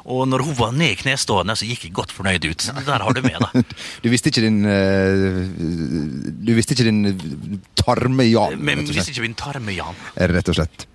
Og 0.09 0.25
når 0.29 0.43
hun 0.49 0.57
var 0.59 0.73
ned 0.75 0.95
i 0.95 0.99
knestående, 0.99 1.55
så 1.57 1.67
gikk 1.69 1.87
jeg 1.87 1.95
godt 1.95 2.11
fornøyd 2.15 2.45
ut. 2.48 2.48
Så 2.57 2.73
der 2.85 2.99
har 3.05 3.13
du 3.13 3.21
med 3.21 3.37
deg. 3.39 3.73
Du 4.03 4.09
visste 4.09 4.29
ikke 4.31 4.41
din 4.41 4.61
eh, 4.65 5.41
Du 6.47 6.53
visste 6.57 6.73
ikke 6.75 6.87
din 6.89 7.61
tarme-Jan, 7.75 8.57
Men 8.59 8.79
rett 8.79 8.89
og 8.89 8.93
hvis 8.93 9.03
slett. 9.05 9.17
ikke 9.17 9.27
min 9.27 9.35
tarme, 9.35 9.71
Jan 9.75 9.95
Rett 10.17 10.49
og 10.49 10.55
slett. 10.55 10.87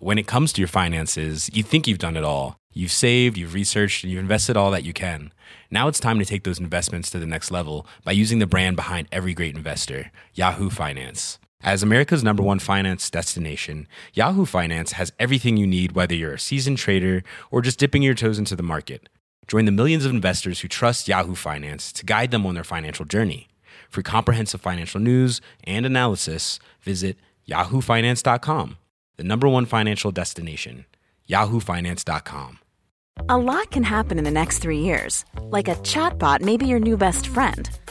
when 0.00 0.18
it 0.18 0.26
comes 0.28 0.52
to 0.52 0.60
your 0.60 0.68
finances, 0.68 1.50
you 1.52 1.62
think 1.62 1.88
you've 1.88 1.98
done 1.98 2.16
it 2.16 2.22
all. 2.24 2.56
You've 2.72 2.92
saved, 2.92 3.36
you've 3.36 3.54
researched, 3.54 4.04
and 4.04 4.12
you've 4.12 4.20
invested 4.20 4.56
all 4.56 4.70
that 4.70 4.84
you 4.84 4.92
can. 4.92 5.32
Now 5.70 5.88
it's 5.88 5.98
time 5.98 6.18
to 6.20 6.24
take 6.24 6.44
those 6.44 6.60
investments 6.60 7.10
to 7.10 7.18
the 7.18 7.26
next 7.26 7.50
level 7.50 7.86
by 8.04 8.12
using 8.12 8.38
the 8.38 8.46
brand 8.46 8.76
behind 8.76 9.08
every 9.10 9.34
great 9.34 9.56
investor, 9.56 10.12
Yahoo 10.34 10.70
Finance. 10.70 11.38
As 11.62 11.82
America's 11.82 12.22
number 12.22 12.42
one 12.42 12.60
finance 12.60 13.10
destination, 13.10 13.88
Yahoo 14.14 14.44
Finance 14.44 14.92
has 14.92 15.12
everything 15.18 15.56
you 15.56 15.66
need, 15.66 15.92
whether 15.92 16.14
you're 16.14 16.34
a 16.34 16.38
seasoned 16.38 16.78
trader 16.78 17.24
or 17.50 17.62
just 17.62 17.80
dipping 17.80 18.02
your 18.02 18.14
toes 18.14 18.38
into 18.38 18.54
the 18.54 18.62
market. 18.62 19.08
Join 19.48 19.64
the 19.64 19.72
millions 19.72 20.04
of 20.04 20.12
investors 20.12 20.60
who 20.60 20.68
trust 20.68 21.08
Yahoo 21.08 21.34
Finance 21.34 21.92
to 21.94 22.06
guide 22.06 22.30
them 22.30 22.46
on 22.46 22.54
their 22.54 22.62
financial 22.64 23.04
journey. 23.04 23.48
For 23.90 24.02
comprehensive 24.02 24.60
financial 24.60 25.00
news 25.00 25.40
and 25.64 25.84
analysis, 25.84 26.60
visit 26.80 27.16
yahoofinance.com, 27.48 28.76
the 29.16 29.24
number 29.24 29.48
one 29.48 29.66
financial 29.66 30.12
destination, 30.12 30.84
yahoofinance.com. 31.28 32.58
A 33.28 33.36
lot 33.36 33.70
can 33.72 33.82
happen 33.82 34.16
in 34.16 34.24
the 34.24 34.30
next 34.30 34.58
three 34.58 34.78
years. 34.78 35.24
Like 35.40 35.66
a 35.66 35.74
chatbot 35.76 36.40
may 36.40 36.56
be 36.56 36.66
your 36.66 36.78
new 36.78 36.96
best 36.96 37.26
friend. 37.26 37.68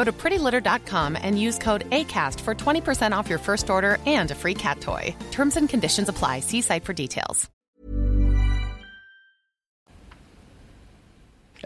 Go 0.00 0.04
to 0.04 0.12
prettylitter.com 0.12 1.18
and 1.20 1.38
use 1.38 1.58
code 1.58 1.84
ACAST 1.90 2.40
for 2.40 2.54
20% 2.54 3.12
off 3.16 3.28
your 3.28 3.38
first 3.38 3.68
order 3.68 3.98
and 4.06 4.30
a 4.30 4.34
free 4.34 4.54
cat 4.54 4.80
toy. 4.80 5.14
Terms 5.30 5.56
and 5.58 5.68
conditions 5.68 6.08
apply. 6.08 6.40
See 6.40 6.62
site 6.62 6.84
for 6.84 6.94
details. 6.94 7.50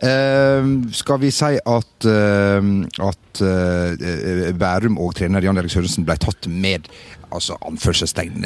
Ehm, 0.02 0.92
skal 0.92 1.20
vi 1.22 1.30
si 1.30 1.54
at, 1.66 2.04
ehm, 2.04 2.82
at 2.98 3.40
eh, 3.40 3.92
eh, 4.48 4.52
Bærum 4.52 4.98
og 4.98 5.14
trener 5.14 5.40
Jan 5.46 5.56
Erik 5.56 5.70
Sørensen 5.70 6.04
ble 6.04 6.16
med 6.50 6.90
altså 7.34 7.56
anførselstegn, 7.66 8.44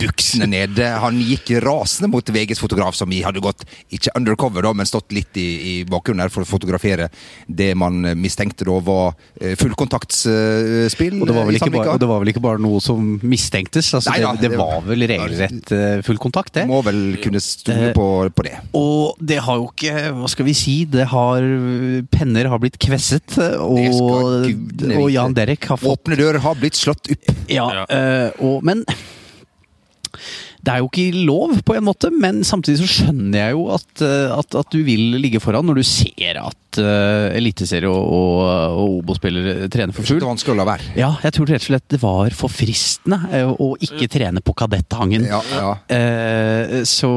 buksene 0.00 0.48
nede. 0.50 0.90
Han 1.02 1.20
gikk 1.22 1.54
rasende 1.64 2.10
mot 2.12 2.28
VGs 2.36 2.60
fotograf, 2.62 2.96
som 2.98 3.10
vi 3.12 3.22
hadde 3.26 3.42
gått 3.44 3.64
ikke 3.94 4.14
undercover, 4.18 4.66
da, 4.66 4.74
men 4.76 4.88
stått 4.88 5.14
litt 5.16 5.36
i, 5.40 5.46
i 5.46 5.74
bakgrunnen 5.88 6.24
her 6.26 6.32
for 6.32 6.44
å 6.46 6.48
fotografere 6.48 7.08
det 7.46 7.72
man 7.78 8.02
mistenkte 8.18 8.66
da 8.66 8.78
var 8.84 9.14
eh, 9.40 9.56
fullkontaktsspill. 9.58 11.20
Og 11.20 11.30
det, 11.30 11.36
var 11.36 11.48
vel 11.48 11.60
ikke 11.60 11.72
bare, 11.74 11.96
det 12.00 12.10
var 12.10 12.22
vel 12.22 12.32
ikke 12.34 12.44
bare 12.44 12.62
noe 12.62 12.82
som 12.84 13.16
mistenktes? 13.24 13.92
Altså, 13.96 14.12
Nei 14.12 14.22
da, 14.24 14.34
det, 14.36 14.46
det 14.46 14.54
det- 14.54 14.60
var 14.60 14.84
vel 14.86 15.06
regelrett 15.06 15.74
fullkontakt 16.04 16.16
full 16.16 16.18
kontakt, 16.26 16.54
det. 16.54 16.64
Må 16.68 16.80
vel 16.84 17.16
kunne 17.22 17.40
stole 17.42 17.92
på, 17.96 18.06
på 18.34 18.46
det. 18.46 18.54
Og 18.76 19.16
det 19.20 19.38
har 19.44 19.60
jo 19.60 19.68
ikke 19.70 20.12
Hva 20.16 20.30
skal 20.30 20.46
vi 20.48 20.54
si? 20.56 20.76
Det 20.90 21.06
har 21.12 21.44
Penner 22.12 22.48
har 22.50 22.60
blitt 22.62 22.78
kvesset, 22.82 23.36
og, 23.60 23.80
og. 24.00 25.10
Jan 25.12 25.36
Derek 25.36 25.68
har 25.70 25.80
fått 25.80 26.06
Åpne 26.06 26.18
dører 26.18 26.40
har 26.42 26.56
blitt 26.58 26.76
slått 26.78 27.10
opp. 27.12 27.30
Ja, 27.50 27.66
eh, 27.88 28.25
og, 28.38 28.64
men 28.66 28.84
det 30.66 30.72
er 30.74 30.82
jo 30.82 30.88
ikke 30.90 31.24
lov, 31.28 31.56
på 31.66 31.76
en 31.78 31.86
måte, 31.86 32.10
men 32.10 32.42
samtidig 32.46 32.80
så 32.82 32.88
skjønner 32.90 33.38
jeg 33.38 33.54
jo 33.54 33.66
at, 33.76 33.90
eh, 34.02 34.32
at, 34.34 34.56
at 34.58 34.72
du 34.74 34.80
vil 34.86 35.18
ligge 35.22 35.42
foran 35.42 35.68
når 35.68 35.78
du 35.78 35.86
ser 35.86 36.40
at 36.42 36.58
uh, 36.82 37.32
eliteserie 37.36 37.88
og, 37.90 38.06
og, 38.12 38.40
og 38.76 38.96
Obo-spillere 39.00 39.68
trener 39.72 39.94
for 39.96 40.02
Det 40.02 40.10
fullt. 40.14 40.22
er 40.24 40.30
vanskelig 40.30 40.54
å 40.54 40.58
la 40.60 40.66
være. 40.68 40.88
Ja, 40.98 41.10
jeg 41.24 41.36
tror 41.36 41.50
rett 41.52 41.62
og 41.64 41.68
slett 41.70 41.86
det 41.92 42.00
var 42.02 42.36
for 42.36 42.52
fristende 42.52 43.18
uh, 43.30 43.52
å 43.62 43.68
ikke 43.82 44.08
trene 44.12 44.42
på 44.44 44.54
kadetthangen. 44.58 45.26
Ja, 45.28 45.40
ja. 45.52 45.72
Uh, 45.90 46.82
så 46.88 47.10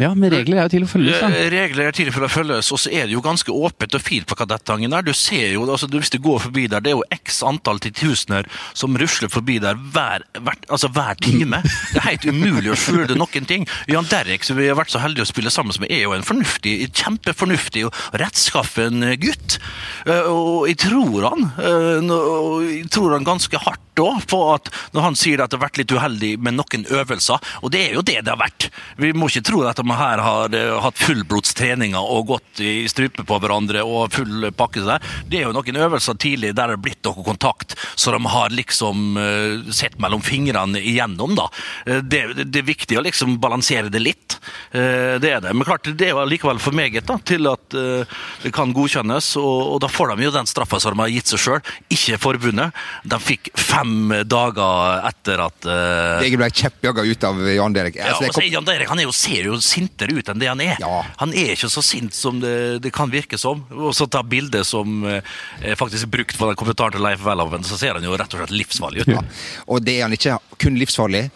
Ja, 0.00 0.12
men 0.14 0.30
regler 0.32 0.60
er 0.60 0.66
jo 0.68 0.74
til 0.76 0.86
å 0.86 0.90
følges, 0.90 1.20
da. 1.22 1.30
Eh, 1.32 1.48
Regler 1.52 1.88
er 1.90 1.96
til 1.96 2.10
for 2.14 2.26
å 2.26 2.30
følges, 2.30 2.70
og 2.74 2.80
så 2.82 2.90
er 2.92 3.06
det 3.08 3.14
jo 3.16 3.22
ganske 3.24 3.52
åpent 3.52 3.94
og 3.96 4.02
fint 4.04 4.26
på 4.28 4.36
Kadettangen 4.38 4.92
der. 4.92 5.04
Du 5.06 5.12
ser 5.16 5.52
jo, 5.54 5.64
altså 5.70 5.88
Hvis 5.92 6.10
du 6.12 6.18
går 6.22 6.40
forbi 6.46 6.66
der, 6.70 6.82
det 6.84 6.92
er 6.92 6.98
jo 6.98 7.04
x 7.14 7.40
antall 7.46 7.78
titusener 7.82 8.46
som 8.76 8.96
rusler 8.98 9.30
forbi 9.32 9.58
der 9.62 9.78
hver, 9.94 10.24
hver, 10.36 10.58
altså 10.68 10.90
hver 10.92 11.16
time. 11.22 11.62
Det 11.94 12.00
er 12.02 12.08
helt 12.10 12.26
umulig 12.28 12.72
å 12.74 12.78
skjule 12.78 13.16
noen 13.16 13.46
ting. 13.48 13.64
Jan 13.90 14.06
Derek, 14.10 14.44
som 14.44 14.58
vi 14.58 14.68
har 14.68 14.76
vært 14.78 14.92
så 14.92 15.00
heldige 15.02 15.24
å 15.26 15.30
spille 15.30 15.52
sammen 15.52 15.76
med, 15.80 15.90
er 15.92 16.04
jo 16.04 16.14
en 16.16 16.26
fornuftig, 16.26 16.74
kjempefornuftig 16.96 17.86
og 17.88 17.96
rettskaffen 18.20 19.04
gutt. 19.22 19.58
Eh, 20.06 20.26
Og 20.30 20.66
jeg 20.68 20.78
tror 20.84 21.28
han, 21.30 21.50
eh, 21.58 22.10
og 22.16 22.64
jeg 22.66 22.88
tror 22.90 23.16
han 23.16 23.26
ganske 23.26 23.58
hardt 23.62 23.82
da, 23.96 24.08
på 24.28 24.40
at 24.52 24.70
når 24.94 25.06
han 25.08 25.18
sier 25.18 25.42
at 25.42 25.52
det 25.52 25.58
har 25.58 25.66
vært 25.66 25.80
litt 25.80 25.94
uheldig 25.94 26.32
med 26.42 26.56
noen 26.58 26.86
øvelser, 26.92 27.42
og 27.62 27.72
det 27.74 27.82
er 27.86 27.96
jo 27.96 28.04
det 28.06 28.18
det 28.24 28.32
har 28.32 28.40
vært. 28.40 28.68
Vi 29.00 29.12
må 29.16 29.30
ikke 29.30 29.44
tro 29.48 29.62
at 29.68 29.80
de 29.80 29.96
her 29.96 30.22
har 30.24 30.56
eh, 30.56 30.74
hatt 30.82 31.00
fullblodstreninger 31.00 32.12
og 32.16 32.32
gått 32.34 32.62
i 32.64 32.74
strupe 32.90 33.24
på 33.26 33.40
hverandre 33.42 33.84
og 33.86 34.14
full 34.14 34.48
pakke 34.56 34.84
der. 34.86 35.04
Det 35.28 35.40
er 35.40 35.48
jo 35.48 35.54
noen 35.56 35.80
øvelser 35.86 36.18
tidlig 36.20 36.52
der 36.54 36.72
det 36.72 36.78
har 36.78 36.82
blitt 36.82 37.06
noe 37.06 37.24
kontakt, 37.26 37.76
så 37.94 38.14
de 38.14 38.20
har 38.32 38.54
liksom 38.54 39.20
eh, 39.20 39.72
sett 39.74 39.98
mellom 40.02 40.24
fingrene 40.24 40.80
igjennom, 40.82 41.36
da. 41.38 41.48
Eh, 41.86 42.02
det, 42.04 42.22
det 42.44 42.62
er 42.62 42.68
viktig 42.68 43.00
å 43.00 43.04
liksom 43.06 43.38
balansere 43.42 43.92
det 43.92 44.02
litt. 44.02 44.38
Det 44.76 45.30
er 45.30 45.40
det. 45.42 45.52
Men 45.56 45.64
klart, 45.66 45.86
det 45.98 46.08
er 46.08 46.12
jo 46.12 46.24
likevel 46.28 46.58
for 46.62 46.76
meget 46.76 47.06
da, 47.08 47.16
til 47.26 47.48
at 47.48 47.72
det 47.72 48.50
kan 48.54 48.72
godkjennes, 48.76 49.30
og, 49.40 49.60
og 49.74 49.80
da 49.82 49.88
får 49.90 50.12
de 50.12 50.26
jo 50.26 50.32
den 50.34 50.48
straffa 50.48 50.78
som 50.82 50.94
de 50.94 51.02
har 51.02 51.12
gitt 51.12 51.30
seg 51.32 51.42
sjøl, 51.42 51.70
ikke 51.92 52.18
forbundet. 52.20 52.76
De 53.08 53.18
fikk 53.22 53.50
fem 53.58 53.85
dager 54.28 55.04
etter 55.08 55.42
at 55.46 55.66
uh, 55.68 56.22
Jeg 56.24 56.36
ble 56.38 56.48
kjeppjaga 56.50 57.04
ut 57.06 57.26
av 57.28 57.40
Jan 57.50 57.76
Derek. 57.76 57.96
ja, 57.98 58.10
Altså, 58.12 58.28
og 58.30 58.36
kom- 58.38 58.48
Jan 58.52 58.66
Derek 58.68 58.88
han 58.92 59.02
jo, 59.02 59.12
ser 59.16 59.48
jo 59.50 59.58
sintere 59.64 60.16
ut 60.18 60.28
enn 60.32 60.42
det 60.42 60.50
han 60.50 60.60
er. 60.64 60.76
Ja. 60.82 61.02
Han 61.22 61.32
er 61.36 61.54
ikke 61.54 61.70
så 61.72 61.82
sint 61.84 62.14
som 62.16 62.40
det, 62.42 62.82
det 62.84 62.92
kan 62.96 63.10
virke 63.12 63.38
som. 63.40 63.64
Og 63.74 63.94
så 63.96 64.08
ta 64.10 64.22
bildet 64.26 64.66
som 64.68 65.02
eh, 65.08 65.20
er 65.62 65.78
faktisk 65.78 66.10
brukt 66.12 66.36
på 66.38 66.50
den 66.50 66.58
kommentaren 66.58 66.96
til 66.96 67.04
Leif 67.04 67.24
Welhaven, 67.26 67.64
så 67.66 67.78
ser 67.80 67.98
han 67.98 68.04
jo 68.06 68.16
rett 68.16 68.32
og 68.34 68.42
slett 68.42 68.54
livsfarlig 68.54 69.04
ut. 69.06 69.12
ja. 69.16 69.24
Og 69.66 69.82
det 69.84 69.98
er 69.98 70.06
han 70.08 70.16
ikke 70.16 70.38
kun 70.62 70.78
livsfarlig 70.80 71.26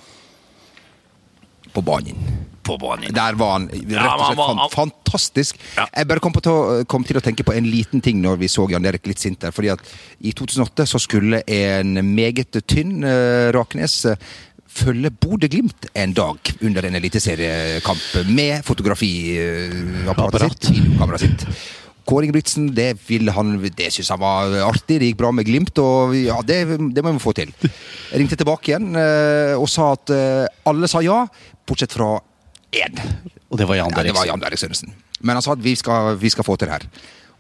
på 1.75 1.83
banen. 1.87 2.17
På 2.67 2.77
banen. 2.79 3.13
Der 3.17 3.35
var 3.41 3.53
han 3.57 3.69
rett 3.69 3.81
og 3.81 3.89
slett 3.89 3.97
slett 3.97 4.19
han 4.29 4.37
var- 4.37 4.69
fan, 4.71 4.91
fantastisk. 4.91 5.57
Ja. 5.77 5.87
Jeg 5.97 6.07
bare 6.11 6.21
kom, 6.21 6.33
på 6.33 6.43
til, 6.45 6.53
å- 6.53 6.85
kom 6.87 7.05
til 7.05 7.17
å 7.17 7.23
tenke 7.25 7.43
på 7.47 7.55
en 7.57 7.65
liten 7.71 8.01
ting 8.05 8.21
når 8.23 8.37
vi 8.39 8.47
så 8.53 8.69
Jan 8.71 8.85
Erik 8.87 9.07
litt 9.07 9.19
sint 9.19 9.41
der. 9.41 9.51
fordi 9.51 9.71
at 9.73 9.81
I 10.23 10.33
2008 10.33 10.87
så 10.87 11.01
skulle 11.01 11.43
en 11.49 11.95
meget 12.15 12.53
tynn 12.67 13.03
uh, 13.03 13.51
Raknes 13.53 14.05
eh, 14.05 14.17
følge 14.71 15.11
Bodø-Glimt 15.11 15.89
en 15.99 16.13
dag 16.13 16.39
under 16.63 16.85
en 16.87 16.95
eliteseriekamp 16.95 18.29
med 18.29 18.63
fotografiapparatet 18.65 20.41
sitt. 20.53 20.71
videokameraet 20.71 21.21
sitt. 21.21 21.47
Kåre 22.09 22.27
Ingebrigtsen, 22.27 22.71
det, 22.75 22.95
han, 23.37 23.53
det 23.77 23.91
syns 23.95 24.11
han 24.15 24.23
var 24.23 24.55
artig. 24.67 24.99
Det 25.01 25.11
gikk 25.11 25.21
bra 25.21 25.31
med 25.35 25.47
Glimt, 25.49 25.79
og 25.83 26.17
ja, 26.17 26.39
det, 26.47 26.63
det 26.95 27.05
må 27.05 27.15
vi 27.17 27.23
få 27.23 27.35
til. 27.37 27.53
Jeg 27.63 28.23
ringte 28.23 28.39
tilbake 28.41 28.73
igjen 28.73 28.91
eh, 28.99 29.55
og 29.59 29.69
sa 29.71 29.93
at 29.97 30.13
eh, 30.15 30.49
alle 30.71 30.91
sa 30.91 31.03
ja, 31.05 31.23
bortsett 31.69 31.95
fra 31.97 32.17
én. 32.75 33.01
Og 33.51 33.59
det 33.59 33.67
var 33.69 33.81
Jan 33.81 33.91
Ja, 33.95 34.03
Derek. 34.03 34.45
Derek 34.45 34.63
Sørensen. 34.63 34.95
Men 35.21 35.37
han 35.37 35.45
sa 35.45 35.55
at 35.57 35.65
vi 35.65 35.75
skal, 35.77 36.15
vi 36.21 36.31
skal 36.33 36.47
få 36.47 36.57
til 36.57 36.71
det 36.71 36.79
her. 36.79 36.87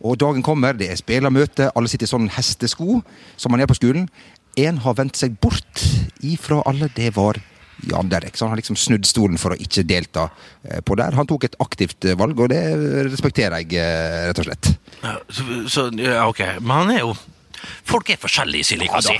Og 0.00 0.16
dagen 0.20 0.42
kommer, 0.44 0.76
det 0.76 0.90
er 0.90 0.98
spillermøte, 1.00 1.70
alle 1.76 1.90
sitter 1.90 2.08
i 2.08 2.12
sånn 2.14 2.30
hestesko 2.32 3.00
som 3.36 3.52
man 3.52 3.60
er 3.60 3.68
på 3.68 3.76
skolen. 3.76 4.08
Én 4.58 4.80
har 4.84 4.96
vendt 4.98 5.18
seg 5.20 5.36
bort 5.40 5.84
ifra 6.24 6.62
alle, 6.68 6.88
det 6.96 7.12
var 7.16 7.38
Jan 7.90 8.10
Derek. 8.12 8.36
Så 8.36 8.44
han 8.44 8.54
har 8.54 8.60
liksom 8.60 8.78
snudd 8.78 9.08
stolen 9.08 9.40
for 9.40 9.54
å 9.54 9.60
ikke 9.60 9.86
delta 9.88 10.28
eh, 10.62 10.80
på 10.84 10.96
der. 11.00 11.16
Han 11.18 11.28
tok 11.30 11.48
et 11.48 11.58
aktivt 11.62 12.04
eh, 12.04 12.18
valg, 12.18 12.38
og 12.40 12.52
det 12.52 12.62
respekterer 13.10 13.62
jeg, 13.62 13.80
eh, 13.80 14.30
rett 14.30 14.42
og 14.42 14.48
slett. 14.48 14.72
Så, 15.30 15.46
så, 15.70 15.90
ja, 16.00 16.24
ok. 16.28 16.44
Men 16.60 16.76
han 16.82 16.96
er 16.96 17.04
jo 17.06 17.14
Folk 17.84 18.08
er 18.08 18.16
forskjellige, 18.20 18.64
som 18.64 18.80
jeg 18.80 18.88
Ja 18.88 19.00
si. 19.04 19.16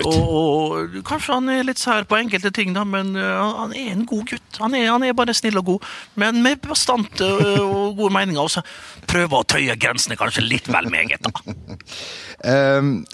da. 0.00 0.08
Og, 0.08 0.72
og 0.74 0.96
kanskje 1.06 1.36
han 1.36 1.50
er 1.52 1.66
litt 1.66 1.78
sær 1.78 2.06
på 2.10 2.18
enkelte 2.18 2.50
ting, 2.54 2.72
da, 2.74 2.82
men 2.82 3.12
uh, 3.14 3.60
han 3.60 3.74
er 3.76 3.92
en 3.92 4.04
god 4.08 4.24
gutt. 4.32 4.58
Han 4.58 4.74
er, 4.74 4.88
han 4.90 5.04
er 5.06 5.14
bare 5.16 5.34
snill 5.36 5.60
og 5.60 5.68
god, 5.68 5.90
men 6.20 6.40
med 6.42 6.62
bestand 6.64 7.22
uh, 7.22 7.60
og 7.62 8.00
gode 8.00 8.10
meninger. 8.16 8.42
Også. 8.42 8.64
prøver 9.10 9.38
å 9.38 9.46
tøye 9.46 9.76
grensene 9.78 10.18
kanskje 10.18 10.46
litt 10.46 10.70
vel 10.72 10.90
meget, 10.90 11.22
da. 11.22 11.30
Ehm, 12.44 13.06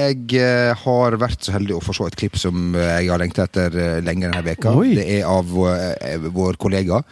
jeg 0.00 0.40
eh, 0.40 0.70
har 0.84 1.16
vært 1.20 1.46
så 1.46 1.54
heldig 1.54 1.76
å 1.76 1.82
få 1.84 1.94
se 1.96 2.08
et 2.08 2.18
klipp 2.22 2.38
som 2.40 2.74
eh, 2.78 3.00
jeg 3.00 3.12
har 3.12 3.22
lengta 3.22 3.46
etter 3.48 3.76
eh, 3.76 3.98
lenge 4.04 4.28
denne 4.28 4.44
veka. 4.46 4.74
Oi. 4.76 4.94
Det 4.98 5.06
er 5.18 5.28
av 5.28 5.48
vår, 5.50 6.30
vår 6.34 6.58
kollega 6.60 7.02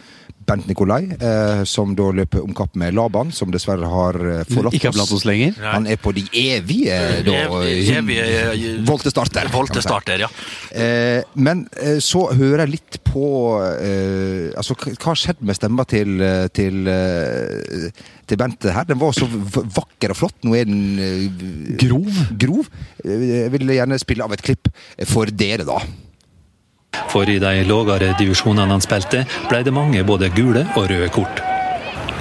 Bent 0.49 0.65
Nikolai, 0.69 1.03
eh, 1.21 1.63
som 1.69 1.91
da 1.97 2.09
løper 2.15 2.41
om 2.43 2.53
kapp 2.57 2.75
med 2.79 2.95
Laban, 2.97 3.29
som 3.35 3.51
dessverre 3.53 3.85
har 3.89 4.17
eh, 4.17 4.43
forlatt 4.49 4.73
Ikke 4.77 4.89
er 4.89 4.95
blant 4.97 5.13
oss 5.15 5.25
lenger. 5.29 5.53
Han 5.61 5.85
er 5.87 5.99
på 6.01 6.13
de 6.17 6.23
evige 6.33 6.97
da, 7.27 7.35
Evige- 7.69 7.99
evige- 8.01 8.73
Voltestarter. 8.89 9.49
Voltestarter, 9.53 10.25
ja. 10.25 10.29
Eh, 10.71 11.21
men 11.35 11.67
eh, 11.77 11.99
så 12.01 12.25
hører 12.33 12.65
jeg 12.65 12.73
litt 12.79 12.99
på 13.09 13.25
eh, 13.61 14.49
Altså, 14.59 14.75
hva 14.77 15.11
har 15.11 15.17
skjedd 15.19 15.39
med 15.45 15.57
stemma 15.57 15.85
til, 15.89 16.17
eh, 16.21 16.47
til, 16.53 16.81
eh, 16.89 17.89
til 18.29 18.37
Bent 18.41 18.65
her? 18.69 18.85
Den 18.89 18.99
var 19.01 19.13
så 19.17 19.27
vakker 19.29 20.13
og 20.13 20.19
flott. 20.19 20.37
Nå 20.45 20.55
er 20.57 20.65
den 20.69 20.99
eh, 20.99 21.77
Grov. 21.81 22.09
grov. 22.41 22.69
Eh, 23.05 23.25
Jeg 23.45 23.51
vil 23.55 23.67
gjerne 23.77 23.97
spille 24.01 24.25
av 24.25 24.33
et 24.35 24.41
klipp 24.45 24.69
for 25.09 25.29
dere, 25.29 25.65
da. 25.67 25.79
For 27.07 27.29
i 27.29 27.39
de 27.41 27.53
lavere 27.67 28.13
divisjonene 28.19 28.71
han 28.75 28.83
spilte, 28.83 29.25
ble 29.49 29.63
det 29.63 29.73
mange 29.73 30.03
både 30.07 30.29
gule 30.35 30.65
og 30.75 30.89
røde 30.91 31.09
kort. 31.15 31.41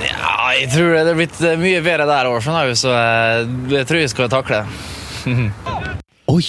Ja, 0.05 0.51
jeg 0.59 0.71
tror 0.73 0.95
det 0.95 1.07
er 1.13 1.19
blitt 1.19 1.41
eh, 1.45 1.57
mye 1.61 1.81
bedre 1.85 2.07
der 2.09 2.31
òg, 2.31 2.39
så 2.79 2.93
eh, 2.95 3.47
jeg 3.75 3.87
tror 3.91 4.01
jeg 4.05 4.11
skal 4.15 4.31
takle 4.33 4.63
det. 4.63 5.49
Oi! 6.35 6.45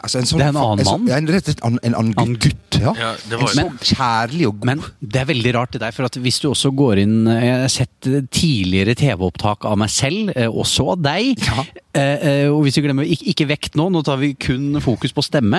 Altså, 0.00 0.16
en 0.22 0.24
sånn, 0.30 0.38
Det 0.40 0.44
er 0.46 0.52
en 0.54 0.56
annen 0.56 0.86
sånn- 0.88 1.02
mann? 1.04 1.10
En, 1.12 1.26
rett 1.28 1.44
og 1.44 1.52
slett 1.52 1.64
en, 1.66 1.74
en 1.84 1.94
annen 1.98 2.14
Annen 2.22 2.36
gutt. 2.40 2.76
Ja. 2.80 2.94
Ja, 2.96 3.10
det 3.20 3.36
en 3.36 3.42
var 3.42 3.50
jo- 3.52 3.66
så 3.84 3.90
kjærlig 3.98 4.46
og 4.48 4.54
god. 4.62 4.68
Men 4.70 4.80
det 5.04 5.20
er 5.20 5.26
veldig 5.28 5.52
rart 5.58 5.74
det 5.76 5.80
der, 5.82 5.92
for 5.92 6.08
at 6.08 6.16
hvis 6.24 6.38
du 6.40 6.46
også 6.48 6.70
går 6.72 7.02
inn 7.02 7.18
Jeg 7.28 7.50
har 7.60 7.68
sett 7.68 8.08
tidligere 8.32 8.94
TV-opptak 8.96 9.66
av 9.68 9.76
meg 9.82 9.92
selv, 9.92 10.32
eh, 10.32 10.48
også 10.48 10.86
av 10.94 11.02
deg. 11.04 11.36
Ja. 11.44 11.66
Eh, 11.90 12.22
eh, 12.22 12.46
og 12.46 12.60
hvis 12.62 12.76
vi 12.78 12.84
glemmer 12.84 13.08
ikke, 13.08 13.26
ikke 13.32 13.46
vekt 13.50 13.76
nå, 13.78 13.88
nå 13.90 14.02
tar 14.06 14.20
vi 14.20 14.30
kun 14.38 14.78
fokus 14.82 15.10
på 15.14 15.24
stemme. 15.26 15.58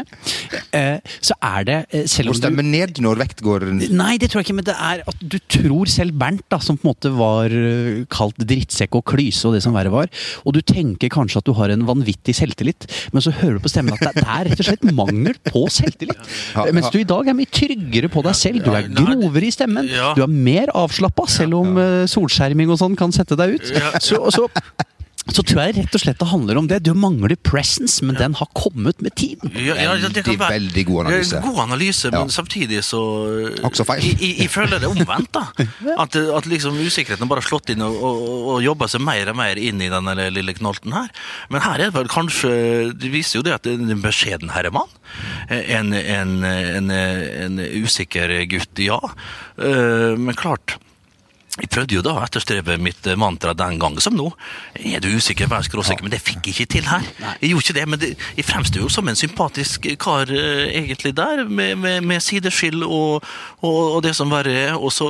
Eh, 0.72 1.04
så 1.20 1.36
er 1.44 1.66
det 1.68 1.78
eh, 1.92 2.06
selv 2.08 2.32
om 2.32 2.38
stemme 2.38 2.62
stemmer 2.62 2.68
ned 2.68 3.02
når 3.04 3.20
vekt 3.20 3.42
går 3.44 3.66
Nei, 3.92 4.14
det 4.22 4.30
tror 4.32 4.40
jeg 4.40 4.48
ikke, 4.48 4.56
men 4.62 4.68
det 4.70 4.76
er 4.78 5.02
at 5.12 5.20
du 5.20 5.38
tror 5.52 5.92
selv 5.92 6.16
Bernt, 6.22 6.46
da, 6.52 6.62
som 6.64 6.78
på 6.80 6.88
en 6.88 6.92
måte 6.94 7.12
var 7.18 7.52
eh, 7.52 8.04
kalt 8.12 8.40
drittsekk 8.40 8.96
og 9.00 9.04
klyse 9.12 9.50
og 9.50 9.58
det 9.58 9.64
som 9.66 9.76
verre 9.76 9.92
var, 9.92 10.12
og 10.46 10.56
du 10.56 10.62
tenker 10.64 11.12
kanskje 11.12 11.42
at 11.42 11.50
du 11.50 11.54
har 11.58 11.74
en 11.74 11.84
vanvittig 11.88 12.36
selvtillit, 12.38 12.88
men 13.12 13.26
så 13.26 13.34
hører 13.42 13.60
du 13.60 13.66
på 13.66 13.74
stemmen 13.74 13.98
at 13.98 14.06
det, 14.06 14.22
det 14.22 14.28
er 14.28 14.50
rett 14.52 14.64
og 14.64 14.70
slett 14.70 14.88
mangel 14.96 15.36
på 15.50 15.66
selvtillit. 15.74 16.32
Ja, 16.56 16.68
Mens 16.72 16.92
du 16.94 17.00
i 17.02 17.08
dag 17.08 17.28
er 17.28 17.36
mye 17.38 17.52
tryggere 17.52 18.12
på 18.12 18.24
deg 18.26 18.38
selv. 18.38 18.64
Du 18.64 18.72
er 18.76 18.88
grovere 18.88 19.48
i 19.48 19.52
stemmen. 19.54 19.90
ja. 19.92 20.14
Du 20.16 20.24
er 20.24 20.32
mer 20.32 20.72
avslappa, 20.78 21.28
selv 21.32 21.60
om 21.60 21.78
solskjerming 22.12 22.72
og 22.72 22.80
sånn 22.82 22.96
kan 23.00 23.14
sette 23.16 23.38
deg 23.40 23.58
ut. 23.58 23.72
Så, 24.04 24.20
så, 24.34 24.48
så 25.30 25.44
tror 25.46 25.60
jeg 25.68 25.76
rett 25.78 25.94
og 25.96 26.02
slett 26.02 26.18
det 26.20 26.28
handler 26.32 26.58
om 26.58 26.68
det. 26.68 26.80
Du 26.84 26.92
mangler 26.98 27.36
presence, 27.46 28.02
men 28.04 28.16
den 28.18 28.34
har 28.40 28.48
kommet 28.58 29.00
med 29.06 29.14
tiden. 29.16 29.52
Ja, 29.54 29.76
ja, 29.78 29.94
ja, 30.02 30.10
det 30.10 30.24
kan 30.26 30.36
være- 30.40 30.56
veldig 30.58 30.84
god 30.90 31.06
analyse. 31.06 31.42
God 31.46 31.60
analyse, 31.62 32.10
Ja. 32.10 32.20
men 32.20 32.30
samtidig 32.34 32.82
så 32.84 33.02
Også 33.64 33.86
feil. 33.86 34.02
Jeg, 34.20 34.50
føler 34.50 34.80
det 34.82 34.90
omvendt, 34.90 35.32
da. 35.32 35.46
At, 36.02 36.16
at 36.16 36.46
liksom 36.50 36.74
usikkerheten 36.82 37.30
bare 37.30 37.40
har 37.44 37.48
slått 37.48 37.70
inn 37.70 37.82
og, 37.86 37.96
og, 38.02 38.50
og 38.56 38.64
jobba 38.66 38.88
seg 38.90 39.02
mer 39.06 39.30
og 39.30 39.38
mer 39.38 39.56
inn 39.62 39.80
i 39.82 39.90
den 39.94 40.10
lille 40.34 40.54
knolten 40.58 40.92
her. 40.98 41.08
Men 41.54 41.62
her 41.62 41.78
er 41.80 41.92
det 41.92 41.94
vel 42.00 42.10
kanskje 42.12 42.52
Det 42.98 43.12
viser 43.14 43.40
jo 43.40 43.44
det 43.46 43.54
at 43.60 43.68
en 43.70 44.02
beskjeden 44.02 44.50
herremann. 44.52 44.90
En, 45.50 45.94
en, 45.94 46.44
en, 46.44 46.90
en 46.92 47.60
usikker 47.86 48.34
gutt, 48.50 48.74
ja. 48.82 48.98
Eh, 49.62 50.18
Men 50.18 50.34
klart 50.36 50.78
jeg 51.60 51.68
prøvde 51.68 51.98
jo 51.98 52.02
da 52.06 52.14
å 52.16 52.22
etterstrebe 52.24 52.78
mitt 52.80 53.08
eh, 53.12 53.18
mantra 53.20 53.52
den 53.58 53.76
gang 53.82 53.98
som 54.00 54.16
nå. 54.16 54.30
Er 54.88 55.02
du 55.04 55.10
usikker, 55.12 55.50
vær 55.52 55.66
skråsikker, 55.68 56.06
men 56.06 56.14
det 56.14 56.22
fikk 56.24 56.48
jeg 56.48 56.56
ikke 56.56 56.72
til 56.78 56.86
her. 56.88 57.04
Jeg 57.42 57.52
gjorde 57.52 57.66
ikke 57.66 57.76
det, 57.76 57.84
men 57.92 58.00
det, 58.00 58.12
jeg 58.38 58.48
fremsto 58.48 58.80
jo 58.80 58.88
som 58.92 59.10
en 59.12 59.20
sympatisk 59.20 59.90
kar 60.00 60.32
eh, 60.32 60.70
egentlig 60.80 61.12
der, 61.18 61.44
med, 61.44 61.76
med, 61.82 62.08
med 62.08 62.24
sideskill 62.24 62.86
og, 62.86 63.28
og, 63.60 63.80
og 63.98 64.00
det 64.06 64.14
som 64.16 64.32
verre 64.32 64.54
er. 64.62 64.78
Og 64.80 64.94
så 64.96 65.10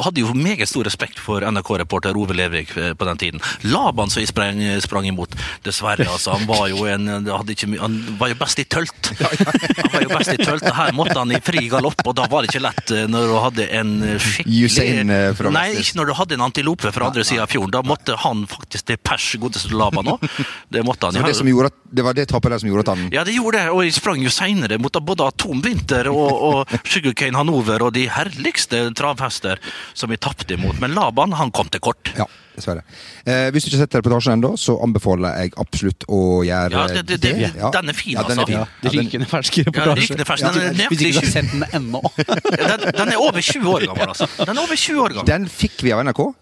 hadde 0.00 0.22
jeg 0.22 0.24
jo 0.24 0.36
meget 0.38 0.70
stor 0.70 0.88
respekt 0.88 1.20
for 1.20 1.44
NRK-reporter 1.44 2.16
Ove 2.16 2.38
Levik 2.38 2.72
eh, 2.80 2.94
på 2.96 3.10
den 3.10 3.20
tiden. 3.20 3.44
Laban 3.68 4.08
som 4.08 4.24
jeg 4.24 4.32
sprang, 4.32 4.64
sprang 4.80 5.10
imot. 5.10 5.36
Dessverre, 5.66 6.08
altså. 6.08 6.38
Han 6.38 6.48
var 6.48 6.70
jo 6.72 6.88
en 6.88 7.28
ikke, 7.52 7.68
Han 7.82 8.00
var 8.16 8.32
jo 8.32 8.40
best 8.40 8.64
i 8.64 8.64
tølt. 8.64 9.12
Han 9.82 9.92
var 9.92 10.08
jo 10.08 10.14
best 10.16 10.32
i 10.32 10.40
tølt. 10.40 10.64
og 10.64 10.80
Her 10.80 10.96
måtte 10.96 11.18
han 11.20 11.36
i 11.36 11.42
fri 11.44 11.66
galopp, 11.68 12.00
og 12.06 12.16
da 12.16 12.24
var 12.32 12.44
det 12.44 12.54
ikke 12.54 12.64
lett 12.64 12.96
når 13.12 13.28
du 13.28 13.36
hadde 13.44 13.68
en 13.76 13.92
skikkelig 14.22 14.66
Usain, 14.66 15.10
uh, 15.12 15.30
fra 15.36 15.52
Nei, 15.52 15.65
Vestis. 15.72 15.90
ikke 15.90 15.98
når 16.00 16.10
du 16.10 16.14
hadde 16.20 16.36
en 16.38 16.44
antilope 16.46 16.92
fra 16.94 17.10
andre 17.10 17.24
sida 17.26 17.44
av 17.44 17.52
fjorden. 17.52 17.74
Da 17.76 17.82
måtte 17.86 18.16
han 18.22 18.46
faktisk 18.50 18.86
til 18.90 19.00
pers 19.02 19.26
godeste 19.42 19.74
Laban 19.74 20.12
òg. 20.14 20.24
Det 20.72 20.84
måtte 20.86 21.10
han. 21.10 21.18
Så 21.18 21.26
det, 21.26 21.36
som 21.38 21.50
gjorde 21.50 21.72
at, 21.72 21.78
det 21.98 22.06
var 22.06 22.16
det 22.16 22.28
tapet 22.30 22.54
der 22.54 22.62
som 22.62 22.70
gjorde 22.70 22.86
at 22.86 22.92
han 22.94 23.04
Ja, 23.14 23.24
det 23.26 23.36
gjorde 23.36 23.60
det, 23.60 23.74
og 23.74 23.84
jeg 23.84 23.96
sprang 23.98 24.22
jo 24.24 24.32
seinere 24.32 24.78
mot 24.82 24.96
både 25.06 25.28
Atomvinter 25.28 26.10
og, 26.12 26.32
og 26.48 26.74
Sugarcane 26.86 27.38
Hanover 27.38 27.86
og 27.86 27.94
de 27.96 28.06
herligste 28.12 28.86
travhester 28.96 29.62
som 29.94 30.10
vi 30.12 30.18
tapte 30.20 30.56
imot. 30.56 30.80
Men 30.82 30.96
Laban, 30.96 31.36
han 31.36 31.52
kom 31.54 31.70
til 31.72 31.82
kort. 31.84 32.12
Ja, 32.16 32.26
dessverre. 32.56 32.82
Eh, 33.26 33.50
hvis 33.54 33.64
du 33.64 33.70
ikke 33.70 33.78
har 33.78 33.86
sett 33.86 33.96
reportasjen 34.00 34.34
ennå, 34.36 34.50
så 34.58 34.76
anbefaler 34.82 35.36
jeg 35.42 35.52
absolutt 35.62 36.06
å 36.08 36.20
gjøre 36.46 36.70
Ja, 36.72 36.86
det- 36.88 37.06
det- 37.06 37.20
det- 37.20 37.52
den 37.72 37.88
er 37.88 37.92
fin, 37.92 38.12
ja, 38.14 38.22
den 38.22 38.38
er 38.38 38.42
altså. 38.42 38.52
Ja, 38.52 38.66
Ja, 38.82 38.90
Rykende 38.90 39.26
fersk 39.30 39.52
reportasje. 39.64 39.96
rykende 40.02 40.26
fersk. 40.26 40.52
Den 40.52 40.80
er 40.80 40.88
Hvis 40.88 41.00
ikke 41.00 41.12
du 41.12 41.20
har 41.20 41.32
sett 41.32 41.50
den 41.52 41.64
ennå. 41.72 42.02
Den, 42.16 42.92
den 42.96 43.08
er 43.08 43.16
over 43.20 43.40
20 43.40 43.68
år 43.68 43.86
gammel, 43.86 44.08
altså. 44.08 44.26
Den 44.44 44.56
er 44.56 44.62
over 44.62 44.76
20 44.76 45.00
år 45.02 45.08
gammel. 45.14 45.26
Den 45.26 45.46
fikk 45.46 45.82
vi 45.82 45.92
av 45.92 46.00
NRK 46.04 46.34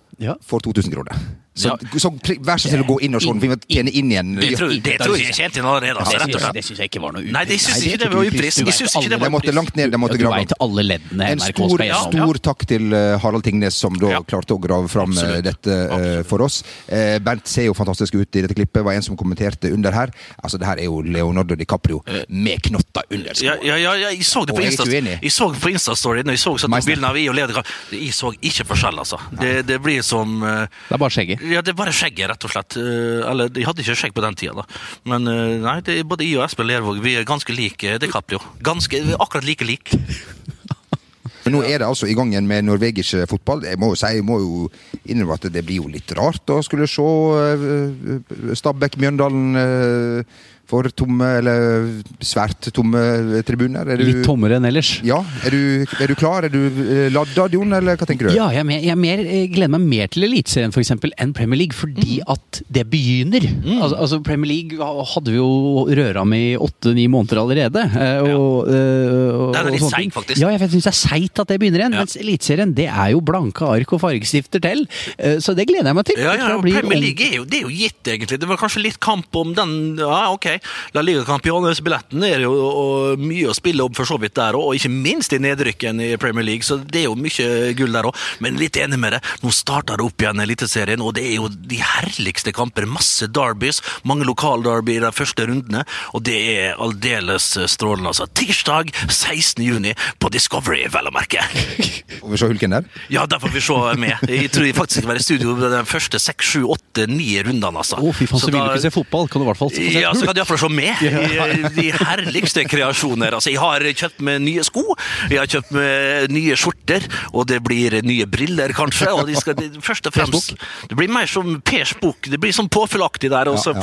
for 0.43 0.61
2000 0.61 0.93
kroner. 0.95 1.44
Så, 1.55 1.69
Ja. 1.71 1.77
så 2.03 2.11
vær 2.43 2.59
så 2.59 2.67
snill 2.69 2.83
å 2.83 2.87
gå 2.89 2.97
inn 3.07 3.15
og 3.15 3.23
se 3.23 3.29
den, 3.31 3.39
vi 3.39 3.49
må 3.49 3.57
tjene 3.71 3.91
inn 3.95 4.09
igjen. 4.11 4.31
Det 4.41 4.57
tror, 4.59 4.73
det 4.83 4.95
tror 4.99 5.15
jeg 5.17 5.35
tjente 5.37 5.61
inn 5.61 5.67
allerede, 5.71 6.01
altså, 6.03 6.19
rett 6.19 6.35
og 6.35 6.41
slett. 6.43 6.55
Det 6.59 6.65
syns 6.67 6.79
jeg 6.83 6.89
ikke 6.91 7.03
var 7.05 7.13
noe 7.15 7.23
upris. 7.23 7.33
Nei, 7.37 7.45
det 7.47 7.59
syns 7.63 7.79
Nei, 7.79 7.87
ikke 7.87 7.99
det 7.99 8.05
det 8.05 8.15
var 8.17 8.25
ikke 8.25 8.35
upris. 8.35 8.57
Jeg 8.59 8.75
syns 8.75 8.95
ikke 8.99 9.11
det 9.13 9.21
var 9.23 9.31
måtte 9.31 9.45
upris. 9.47 9.55
langt 9.55 9.77
ned, 9.79 9.91
det 9.95 10.01
måtte 10.03 10.19
Du 10.19 10.25
grave 10.25 10.39
veit 10.41 10.53
alle 10.61 10.83
leddene 10.83 11.29
En 11.31 11.39
NRK 11.39 11.55
stor, 11.55 11.69
skal 11.77 11.87
gjennom. 11.87 12.11
stor 12.11 12.41
takk 12.49 12.67
til 12.67 12.93
eh, 12.99 13.19
Harald 13.23 13.45
Tingnes, 13.47 13.75
som 13.79 13.95
da 13.95 14.09
Ja. 14.11 14.21
klarte 14.27 14.51
å 14.51 14.59
grave 14.61 14.89
fram 14.91 15.13
eh, 15.13 15.23
Absolutt. 15.23 15.45
dette 15.45 15.77
eh, 15.95 16.23
for 16.25 16.43
oss. 16.43 16.65
Eh, 16.89 17.19
Bernt 17.21 17.47
ser 17.47 17.65
jo 17.71 17.75
fantastisk 17.79 18.15
ut 18.19 18.35
i 18.35 18.43
dette 18.43 18.55
klippet. 18.59 18.83
var 18.85 18.93
en 18.99 19.03
som 19.03 19.17
kommenterte 19.17 19.71
under 19.73 19.93
her. 19.93 20.11
Altså, 20.43 20.59
det 20.59 20.67
her 20.67 20.79
er 20.83 20.85
jo 20.91 21.03
Leonardo 21.03 21.55
DiCaprio 21.55 22.03
med 22.29 22.63
knotter 22.67 23.03
under. 23.11 23.31
Ja, 23.31 23.55
skoene. 23.55 23.63
ja, 23.65 23.77
ja, 23.77 23.95
ja, 23.95 24.09
jeg 24.11 24.27
så 24.27 24.45
det 24.45 24.57
på 24.59 24.63
Insta. 24.67 24.83
ikke 24.83 24.99
uenig. 24.99 25.19
Jeg 25.23 25.31
så 25.31 25.53
på 25.55 25.71
Insta-storyen, 25.71 26.27
og 26.27 26.35
jeg 26.35 26.43
så 26.43 26.69
bildene 26.85 27.07
av 27.09 27.17
I 27.17 27.29
og 27.29 27.35
Leder. 27.37 27.63
Jeg 27.93 28.11
så 28.13 28.35
ikke 28.43 28.67
forskjell, 28.67 28.99
altså. 28.99 29.21
Det, 29.39 29.67
det 29.69 29.81
blir 29.81 30.03
som 30.03 30.41
Det 30.41 30.69
er 30.91 30.99
bare 30.99 31.11
skjegget. 31.15 31.44
Ja, 31.45 31.61
det 31.65 31.75
er 31.75 31.79
bare 31.79 31.93
skjegget, 31.95 32.29
rett 32.31 32.47
og 32.47 32.53
slett. 32.53 32.77
Eh, 32.81 33.25
Eller, 33.31 33.51
jeg 33.53 33.69
hadde 33.69 33.85
ikke 33.85 33.99
skjegg 33.99 34.15
på 34.17 34.25
den 34.25 34.39
tida, 34.39 34.63
da. 34.63 34.65
Men 35.11 35.29
eh, 35.31 35.59
nei, 35.65 35.79
det 35.85 35.99
er 36.01 36.09
både 36.09 36.27
jeg 36.27 36.41
og 36.41 36.47
Espen 36.47 36.69
Lervåg 36.71 37.03
vi 37.05 37.17
er 37.19 37.29
ganske 37.29 37.55
like 37.57 37.99
DiCaprio. 38.01 38.41
Ganske, 38.65 39.03
akkurat 39.19 39.47
like 39.47 39.69
lik. 39.69 39.95
Men 41.45 41.59
nå 41.59 41.61
er 41.69 41.83
det 41.83 41.87
altså 41.87 42.09
i 42.09 42.15
gang 42.17 42.31
igjen 42.33 42.47
med 42.49 42.65
norvegisk 42.65 43.27
fotball. 43.29 43.67
Jeg 43.69 43.77
må 43.81 43.91
jo 43.93 43.99
si, 44.01 44.09
jeg 44.17 44.25
må 44.25 44.39
jo 44.41 44.63
innrømme 45.05 45.37
at 45.37 45.45
det 45.53 45.63
blir 45.67 45.83
jo 45.83 45.91
litt 45.93 46.09
rart 46.17 46.49
å 46.55 46.63
skulle 46.65 46.89
se 46.89 47.05
uh, 47.05 48.55
Stabæk-Mjøndalen 48.57 49.61
eh, 49.61 50.39
for 50.71 50.89
tomme, 50.97 51.27
eller 51.41 51.87
svært 52.25 52.71
tomme 52.75 53.01
tribuner. 53.47 53.87
Er 53.93 54.01
du, 54.01 54.05
Litt 54.09 54.23
tommere 54.27 54.57
enn 54.59 54.65
ellers. 54.69 54.95
Ja, 55.05 55.19
er 55.45 55.51
du, 55.55 55.85
er 56.01 56.09
du 56.11 56.15
klar? 56.19 56.47
Er 56.49 56.53
du 56.53 56.59
uh, 56.69 57.09
ladda, 57.13 57.47
Jon, 57.53 57.73
eller 57.77 57.99
hva 58.01 58.07
tenker 58.09 58.29
du? 58.31 58.35
Ja, 58.37 58.49
jeg, 58.55 58.65
jeg, 58.87 58.97
mer, 59.01 59.23
jeg 59.25 59.51
gleder 59.55 59.75
meg 59.77 59.85
mer 59.91 60.09
til 60.15 60.25
Eliteserien 60.29 60.73
for 60.75 60.81
eksempel, 60.85 61.13
enn 61.21 61.35
Premier 61.37 61.61
League, 61.65 61.77
fordi 61.77 62.21
Mm. 62.25 62.31
at 62.35 62.59
det 62.71 62.83
begynner. 62.91 63.45
Altså, 63.81 63.97
altså 63.99 64.19
Premier 64.25 64.49
League 64.51 64.79
hadde 65.11 65.33
vi 65.33 65.39
jo 65.39 65.85
røra 65.89 66.23
med 66.29 66.43
i 66.53 66.57
åtte-ni 66.61 67.07
måneder 67.11 67.41
allerede. 67.41 67.83
eh, 67.97 68.21
Og, 68.23 68.69
ja. 68.69 69.33
og, 69.35 69.53
Den 69.55 69.67
er 69.67 69.71
litt 69.75 69.87
seig, 69.91 70.13
faktisk. 70.15 70.41
Ja, 70.43 70.51
jeg 70.53 70.61
syns 70.71 70.85
det 70.87 70.93
er 70.93 70.99
seigt 70.99 71.41
at 71.43 71.49
det 71.51 71.59
begynner 71.63 71.83
igjen. 71.85 71.97
Ja. 71.97 72.05
Mens 72.05 72.17
Eliteserien 72.21 72.75
det 72.77 72.87
er 72.91 73.11
jo 73.15 73.21
blanke 73.25 73.67
ark 73.67 73.93
og 73.97 74.01
fargestifter 74.05 74.63
til. 74.65 74.85
Eh, 75.19 75.39
Så 75.45 75.55
det 75.57 75.67
gleder 75.69 75.91
jeg 75.91 75.99
meg 75.99 76.05
til. 76.09 76.21
Ja, 76.23 76.35
ja, 76.39 76.51
og 76.57 76.63
Premier 76.65 77.01
League 77.01 77.27
er 77.27 77.37
jo, 77.41 77.45
det 77.45 77.59
er 77.61 77.67
jo 77.67 77.73
gitt, 77.75 78.03
egentlig. 78.15 78.39
Det 78.41 78.49
var 78.49 78.57
kanskje 78.61 78.83
litt 78.85 79.01
kamp 79.01 79.35
om 79.37 79.55
den 79.55 79.75
Ja, 79.99 80.31
ok. 80.33 80.54
La 80.95 81.05
Liga 81.05 81.25
Campeones-billetten 81.29 82.25
er 82.27 82.45
jo 82.45 82.53
og 82.55 83.23
mye 83.23 83.51
å 83.51 83.57
spille 83.57 83.85
om 83.85 83.95
for 83.97 84.09
så 84.09 84.19
vidt 84.21 84.37
der 84.39 84.57
òg, 84.59 84.71
og 84.71 84.79
ikke 84.79 84.93
minst 84.93 85.35
i 85.35 85.41
nedrykken 85.43 86.03
i 86.03 86.11
Premier 86.21 86.47
League, 86.47 86.67
så 86.67 86.79
det 86.81 87.05
er 87.05 87.09
jo 87.09 87.19
mye 87.19 87.73
gull 87.79 87.95
der 87.95 88.09
òg. 88.09 88.23
Men 88.45 88.59
litt 88.61 88.79
enig 88.81 88.99
med 89.01 89.17
det. 89.17 89.23
Nå 89.45 89.53
starter 89.55 90.01
det 90.01 90.07
opp 90.07 90.25
igjen 90.25 90.43
Eliteserien, 90.45 91.03
og 91.05 91.15
det 91.19 91.27
er 91.29 91.37
jo 91.39 91.51
de 91.53 91.81
herligste 91.83 92.55
kamper. 92.57 92.89
Masse 92.91 93.29
derbys, 93.31 93.81
mange 94.09 94.27
lokalderby 94.29 94.99
i 94.99 95.03
de 95.05 95.13
første 95.15 95.47
rundene, 95.49 95.85
og 96.15 96.25
det 96.27 96.39
er 96.55 96.81
aldeles 96.83 97.53
strålende. 97.71 98.13
Altså. 98.15 98.29
Tirsdag 98.35 98.93
16. 99.09 99.63
juni 99.65 99.95
på 100.19 100.31
Discovery, 100.35 100.85
vel 100.93 101.11
å 101.11 101.15
merke. 101.15 101.45
Får 102.21 102.31
vi 102.31 102.41
se 102.41 102.49
hulken 102.49 102.73
der? 102.77 102.87
Ja, 103.13 103.27
der 103.29 103.41
får 103.43 103.51
vi 103.53 103.61
se 103.65 103.75
med. 104.01 104.23
Jeg 104.31 104.51
tror 104.55 104.65
jeg 104.65 104.77
faktisk 104.77 105.03
skal 105.03 105.11
være 105.11 105.21
i 105.21 105.25
studio 105.25 105.55
de 105.61 105.81
første 105.89 106.21
seks, 106.23 106.55
sju, 106.55 106.63
åtte, 106.73 107.05
ni 107.11 107.27
rundene, 107.43 107.83
altså. 107.83 107.99
Å, 107.99 108.13
fy 108.17 108.29
faen, 108.31 108.41
så, 108.41 108.49
vil 108.49 108.61
du 108.61 108.71
ikke 108.71 108.85
se 108.87 108.93
fotball? 108.95 109.29
Kan 109.29 109.43
du 109.43 109.47
i 109.47 109.49
hvert 109.51 109.61
fall 109.61 109.73
få 109.73 109.77
se 109.77 110.01
ja, 110.01 110.13
så 110.15 110.23
hulk? 110.23 110.31
kan 110.31 110.39
du 110.39 110.43
iallfall 110.45 110.61
se 110.63 110.71
med 110.73 111.03
i 111.05 111.73
de 111.75 111.87
herligste 111.97 112.65
kreasjoner. 112.69 113.37
Altså, 113.37 113.53
jeg 113.53 113.63
har 113.63 113.87
kjøpt 114.05 114.23
med 114.25 114.45
nye 114.45 114.65
sko, 114.67 114.85
jeg 115.33 115.41
har 115.41 115.51
kjøpt 115.51 115.75
med 115.77 116.35
nye 116.35 116.59
skjorter, 116.59 117.09
og 117.33 117.49
det 117.51 117.61
blir 117.65 117.99
nye 118.07 118.29
briller, 118.31 118.75
kanskje. 118.77 119.11
Og 119.15 119.27
de 119.29 119.37
skal, 119.41 119.59
de, 119.59 119.71
først 119.85 120.11
og 120.11 120.17
fremst 120.17 120.55
Det 120.91 120.97
blir 120.99 121.13
mer 121.13 121.31
som 121.31 121.61
Pers 121.65 121.95
bok. 122.01 122.29
Det 122.31 122.41
blir 122.41 122.55
sånn 122.55 122.71
påfyllaktig 122.73 123.31
der, 123.33 123.51
og 123.51 123.61
så, 123.63 123.75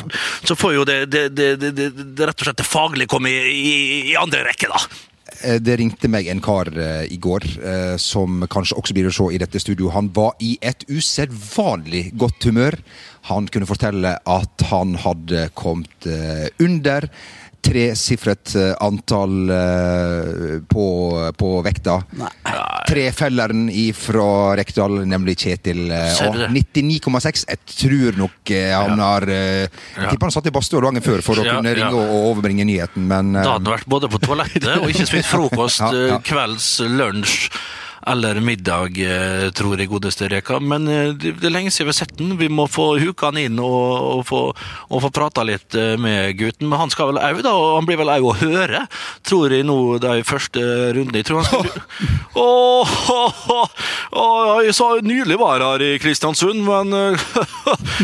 så 0.45 0.57
får 0.57 0.75
jo 0.79 0.87
det, 0.87 0.99
det, 1.11 1.27
det, 1.35 1.53
det, 1.61 1.71
det, 1.77 1.91
det 2.17 2.29
rett 2.29 2.43
og 2.43 2.49
slett 2.49 2.61
det 2.61 2.67
faglige 2.67 3.11
komme 3.11 3.31
i, 3.31 3.39
i, 3.51 3.77
i 4.13 4.19
andre 4.19 4.45
rekke, 4.47 4.69
da. 4.71 5.10
Eh, 5.39 5.59
Det 5.63 5.77
ringte 5.79 6.09
meg 6.11 6.27
en 6.31 6.41
kar 6.43 6.69
uh, 6.75 7.03
i 7.07 7.17
går 7.21 7.45
uh, 7.63 7.95
som 8.01 8.43
kanskje 8.51 8.77
også 8.77 8.95
blir 8.97 9.09
å 9.09 9.13
se 9.15 9.29
i 9.33 9.39
dette 9.41 9.61
studio. 9.63 9.91
Han 9.95 10.11
var 10.13 10.35
i 10.43 10.57
et 10.61 10.85
usedvanlig 10.89 12.11
godt 12.19 12.49
humør. 12.49 12.77
Han 13.31 13.47
kunne 13.51 13.69
fortelle 13.69 14.17
at 14.19 14.67
han 14.71 14.97
hadde 15.01 15.47
kommet 15.57 16.09
uh, 16.09 16.47
under 16.61 17.07
tresifret 17.61 18.55
eh, 18.57 18.71
antall 18.83 19.49
eh, 19.53 20.59
på, 20.71 20.85
på 21.37 21.49
vekta. 21.65 21.99
Trefelleren 22.89 23.67
fra 23.95 24.55
Rekdal, 24.59 25.01
nemlig 25.07 25.37
Kjetil. 25.43 25.83
eh, 25.91 26.07
Ser 26.17 26.29
og 26.31 26.37
du 26.39 26.43
det? 26.45 26.49
99,6. 26.73 27.45
Jeg 27.51 27.61
tror 27.75 28.19
nok 28.25 28.51
han 28.51 28.95
ja. 28.97 29.11
har 29.11 29.27
eh, 29.31 29.67
Jeg 29.97 30.09
tipper 30.13 30.27
han 30.29 30.35
satt 30.35 30.49
i 30.49 30.55
badstua 30.55 30.81
dagen 30.87 31.05
før 31.05 31.21
for 31.25 31.41
å 31.41 31.45
Ja, 31.45 31.57
kunne 31.59 31.75
ringe 31.77 31.93
og, 31.93 32.01
og 32.09 32.29
overbringe 32.33 32.65
nyheten, 32.67 33.05
men 33.09 33.35
eh, 33.35 33.43
Da 33.45 33.57
hadde 33.57 33.69
han 33.69 33.77
vært 33.77 33.89
både 33.91 34.09
på 34.11 34.21
toalettet 34.25 34.67
og 34.81 34.89
ikke 34.91 35.07
spist 35.09 35.31
frokost, 35.31 35.81
Ja, 35.85 35.91
ja. 35.93 36.17
eh, 36.17 36.25
kvelds, 36.27 36.71
lunsj. 36.89 37.51
Eller 38.07 38.39
middag, 38.41 38.97
eh, 38.97 39.49
tror 39.53 39.77
jeg, 39.79 39.89
godeste 39.91 40.27
Reka. 40.31 40.59
Men 40.59 40.87
eh, 40.87 41.11
det 41.13 41.35
er 41.45 41.53
lenge 41.53 41.71
siden 41.71 41.89
vi 41.89 41.93
har 41.93 41.99
sett 41.99 42.15
den. 42.17 42.35
Vi 42.39 42.47
må 42.49 42.65
få 42.71 42.95
huka 43.01 43.29
han 43.29 43.37
inn 43.41 43.59
og, 43.61 44.07
og 44.17 44.23
få, 44.29 44.41
og 44.89 45.03
få 45.05 45.11
prata 45.13 45.43
litt 45.47 45.75
eh, 45.77 45.93
med 46.01 46.35
gutten. 46.39 46.69
Men 46.71 46.79
han 46.85 46.93
skal 46.93 47.11
vel 47.11 47.21
au, 47.21 47.41
da, 47.45 47.53
og 47.53 47.75
han 47.79 47.89
blir 47.89 47.99
vel 48.01 48.09
au 48.15 48.31
å 48.31 48.35
høre, 48.41 48.85
tror 49.27 49.53
jeg 49.53 49.67
nå 49.67 49.77
de 50.01 50.15
første 50.27 50.63
rundene. 50.97 51.21
Jeg 51.21 51.29
tror 51.29 51.41
han 51.41 51.49
skal 51.49 51.69
åh, 52.41 52.95
åh, 54.11 54.61
Jeg 54.65 54.75
sa 54.77 54.89
nylig 55.05 55.37
var 55.41 55.61
her 55.65 55.83
i 55.85 55.91
Kristiansund, 56.01 56.63
men 56.65 57.17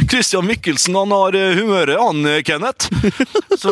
Kristian 0.08 0.18
Christian 0.28 0.48
Mikkelsen 0.50 0.96
han 0.98 1.12
har 1.14 1.36
humøret, 1.58 1.98
han, 2.02 2.26
Kenneth. 2.44 2.90
Så, 3.58 3.72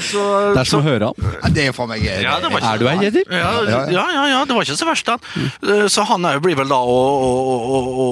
så 0.00 0.22
Det 0.54 0.62
er 0.62 0.68
som 0.68 0.80
å 0.80 0.84
høre 0.86 1.10
han. 1.10 1.52
Det 1.54 1.66
er 1.68 1.74
for 1.76 1.90
meg 1.90 2.02
Ja, 2.04 2.38
det 2.40 2.50
var 2.50 2.58
ikke- 2.62 2.70
Er 2.74 2.78
du 2.80 2.86
her, 2.88 3.02
Jedi? 3.04 3.24
ja, 3.28 3.50
ja, 3.68 4.04
ja, 4.14 4.24
ja, 4.32 4.38
det 4.48 4.56
var 4.56 4.64
ikke 4.64 4.78
så 4.78 4.88
verst, 4.88 5.10
han. 5.12 5.43
Eh, 5.44 5.86
Så 5.92 6.04
han 6.08 6.26
blir 6.42 6.56
vel 6.58 6.70
da 6.70 6.78
å, 6.78 6.94
å, 6.94 7.80
å, 8.04 8.06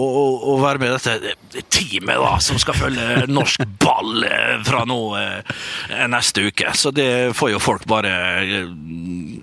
å, 0.53 0.57
være 0.62 0.83
med 0.83 0.92
i 0.92 0.99
dette 0.99 1.62
teamet 1.73 2.21
da, 2.21 2.35
som 2.45 2.59
skal 2.61 2.77
følge 2.79 3.27
norsk 3.31 3.64
ball 3.83 4.25
eh, 4.29 4.59
fra 4.66 4.85
nå 4.88 4.99
eh, 5.21 6.05
neste 6.12 6.49
uke. 6.49 6.75
Så 6.79 6.92
det 6.95 7.09
får 7.38 7.55
jo 7.55 7.62
folk 7.62 7.87
bare 7.90 8.12
eh, 8.42 8.68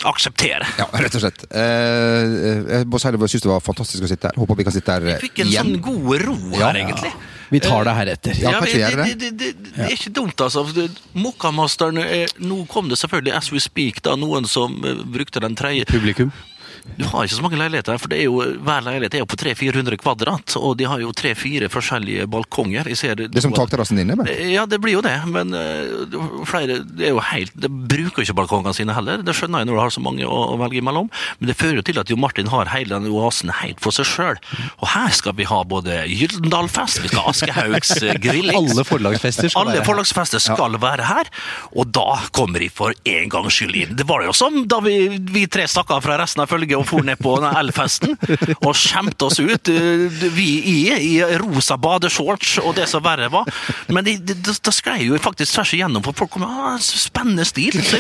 akseptere. 0.09 0.67
Ja, 0.79 0.89
rett 0.93 1.17
og 1.17 1.25
slett. 1.25 1.45
Eh, 1.49 2.37
jeg 2.79 2.89
må 2.89 3.01
si 3.01 3.41
det, 3.41 3.49
var 3.49 3.63
fantastisk 3.65 4.05
å 4.05 4.11
sitte 4.11 4.31
her. 4.31 4.39
Håper 4.39 4.59
vi 4.59 4.67
kan 4.69 4.75
sitte 4.75 4.95
her 4.95 5.09
Vi 5.09 5.17
fikk 5.27 5.43
en 5.43 5.51
igjen. 5.51 5.75
sånn 5.75 5.83
god 5.89 6.23
ro 6.25 6.37
Ja. 6.55 6.69
her, 6.69 6.81
egentlig. 6.83 7.13
Vi 7.49 7.59
tar 7.59 7.83
det 7.83 7.93
heretter. 7.97 8.35
Ja, 8.37 8.51
ja, 8.51 8.61
det, 8.61 9.15
det. 9.17 9.29
det, 9.33 9.51
det, 9.57 9.71
er 9.87 9.93
ikke 9.95 10.11
dumt, 10.13 10.41
altså. 10.45 10.67
Mokkamasteren 11.17 11.97
Nå 12.45 12.59
kom 12.69 12.91
det 12.91 12.99
selvfølgelig 13.01 13.33
as 13.39 13.49
we 13.53 13.61
speak 13.63 14.03
da, 14.05 14.13
noen 14.19 14.45
som 14.49 14.77
eh, 14.85 15.01
brukte 15.09 15.41
den 15.41 15.57
tredje 15.57 15.87
Publikum. 15.89 16.31
Du 16.97 17.05
har 17.07 17.27
ikke 17.27 17.37
så 17.37 17.43
mange 17.45 17.59
leiligheter, 17.59 17.99
for 18.01 18.11
det 18.11 18.19
er 18.21 18.27
jo, 18.27 18.39
hver 18.65 18.83
leilighet 18.85 19.17
er 19.19 19.23
jo 19.23 19.27
på 19.29 19.37
300-400 19.39 19.99
kvadrat, 20.01 20.55
og 20.59 20.77
de 20.79 20.87
har 20.89 21.01
jo 21.03 21.11
tre-fire 21.15 21.69
forskjellige 21.71 22.27
balkonger. 22.31 22.89
Jeg 22.91 22.97
ser, 22.99 23.15
Det 23.19 23.37
er 23.39 23.45
som 23.45 23.55
takterrassen 23.55 23.99
din, 23.99 24.11
men. 24.17 24.27
Ja, 24.49 24.65
det 24.69 24.81
blir 24.83 24.97
jo 24.97 25.03
det, 25.05 25.15
men 25.29 25.53
eh, 25.55 26.17
flere 26.49 26.79
det 26.83 27.09
er 27.09 27.13
jo 27.15 27.23
helt, 27.31 27.53
De 27.59 27.69
bruker 27.69 28.23
ikke 28.23 28.35
balkongene 28.37 28.73
sine 28.75 28.95
heller, 28.95 29.23
det 29.25 29.35
skjønner 29.37 29.63
jeg 29.63 29.69
når 29.69 29.77
du 29.77 29.81
har 29.83 29.93
så 29.95 30.03
mange 30.03 30.25
å, 30.27 30.39
å 30.53 30.57
velge 30.61 30.81
imellom. 30.81 31.09
Men 31.39 31.51
det 31.51 31.57
fører 31.59 31.79
jo 31.81 31.85
til 31.89 32.01
at 32.01 32.11
Jo 32.11 32.17
Martin 32.19 32.49
har 32.51 32.69
hele 32.73 32.97
den 32.97 33.11
oasen 33.13 33.51
helt 33.61 33.79
for 33.83 33.95
seg 33.95 34.07
sjøl. 34.09 34.39
Og 34.79 34.87
her 34.93 35.13
skal 35.15 35.35
vi 35.37 35.47
ha 35.49 35.61
både 35.67 36.01
Gyldendalfest, 36.09 37.01
vi 37.03 37.11
skal 37.11 37.27
ha 37.27 37.33
Aschehougs 37.33 37.93
grillings 38.23 38.73
Alle 38.73 38.85
forlagsfester 38.87 39.51
skal 39.51 39.61
alle 39.61 39.75
være 39.75 39.81
her. 39.81 39.87
forlagsfester 39.87 40.43
skal 40.43 40.79
være 40.81 41.07
her, 41.09 41.31
og 41.75 41.91
da 41.95 42.07
kommer 42.35 42.63
de 42.63 42.69
for 42.73 42.95
en 43.07 43.31
gangs 43.31 43.59
skyld 43.59 43.75
inn. 43.83 43.95
Det 43.99 44.07
var 44.09 44.23
det 44.23 44.29
jo 44.31 44.35
som 44.37 44.61
da 44.69 44.79
vi, 44.83 44.95
vi 45.31 45.45
tre 45.51 45.67
stakk 45.69 45.91
av 45.95 46.03
fra 46.05 46.17
resten 46.21 46.43
av 46.43 46.51
følget 46.51 46.78
og 46.79 46.87
for 46.87 47.05
ned 47.05 47.19
på 47.21 47.35
elfesten 47.39 47.67
L-festen 47.69 48.15
og 48.65 48.73
skjemte 48.77 49.27
oss 49.27 49.39
ut. 49.39 49.69
eh, 49.69 50.07
Vi 50.35 50.47
i, 50.71 50.77
i 50.95 51.13
rosa 51.41 51.75
badeshorts 51.77 52.57
og 52.63 52.73
det 52.77 52.87
som 52.89 53.03
verre 53.05 53.27
var. 53.33 53.49
Men 53.89 54.05
det 54.07 54.15
de, 54.25 54.33
de, 54.47 54.53
de 54.65 54.71
sklei 54.73 55.03
jo 55.07 55.17
faktisk 55.21 55.53
tvers 55.57 55.73
igjennom, 55.77 56.03
for 56.05 56.15
folk 56.17 56.31
kom 56.37 56.45
ah, 56.47 56.77
spennende 56.81 57.45
stil. 57.47 57.75
Så, 57.83 57.99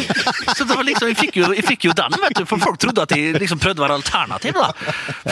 så 0.55 0.65
det 0.65 0.75
var 0.75 0.83
liksom, 0.87 1.09
jeg, 1.11 1.17
fikk 1.19 1.37
jo, 1.41 1.51
jeg 1.57 1.65
fikk 1.67 1.85
jo 1.89 1.95
den, 1.97 2.15
vet 2.23 2.37
du, 2.39 2.45
for 2.49 2.61
folk 2.63 2.79
trodde 2.81 3.03
at 3.05 3.13
de 3.13 3.33
liksom 3.39 3.59
prøvde 3.61 3.81
å 3.83 3.85
være 3.87 3.97
alternativ. 3.99 4.57
da. 4.57 4.71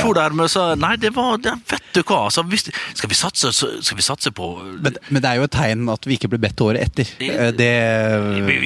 For 0.02 0.14
der 0.18 0.36
med 0.38 0.52
så, 0.54 0.68
Nei, 0.78 0.96
det 1.02 1.14
var 1.16 1.38
det, 1.42 1.54
Vet 1.72 1.84
du 1.96 2.02
hva, 2.08 2.24
altså, 2.28 2.44
hvis, 2.48 2.68
skal, 2.98 3.10
vi 3.12 3.18
satse, 3.18 3.52
så, 3.56 3.70
skal 3.82 3.98
vi 4.00 4.06
satse 4.06 4.32
på 4.36 4.48
Men, 4.84 4.98
men 5.10 5.24
det 5.24 5.30
er 5.32 5.40
jo 5.42 5.48
et 5.48 5.54
tegn 5.56 5.88
at 5.94 6.06
vi 6.08 6.18
ikke 6.20 6.30
ble 6.34 6.40
bedt 6.44 6.62
året 6.66 6.84
etter. 6.90 7.10
Det, 7.20 7.32
Det 7.58 7.70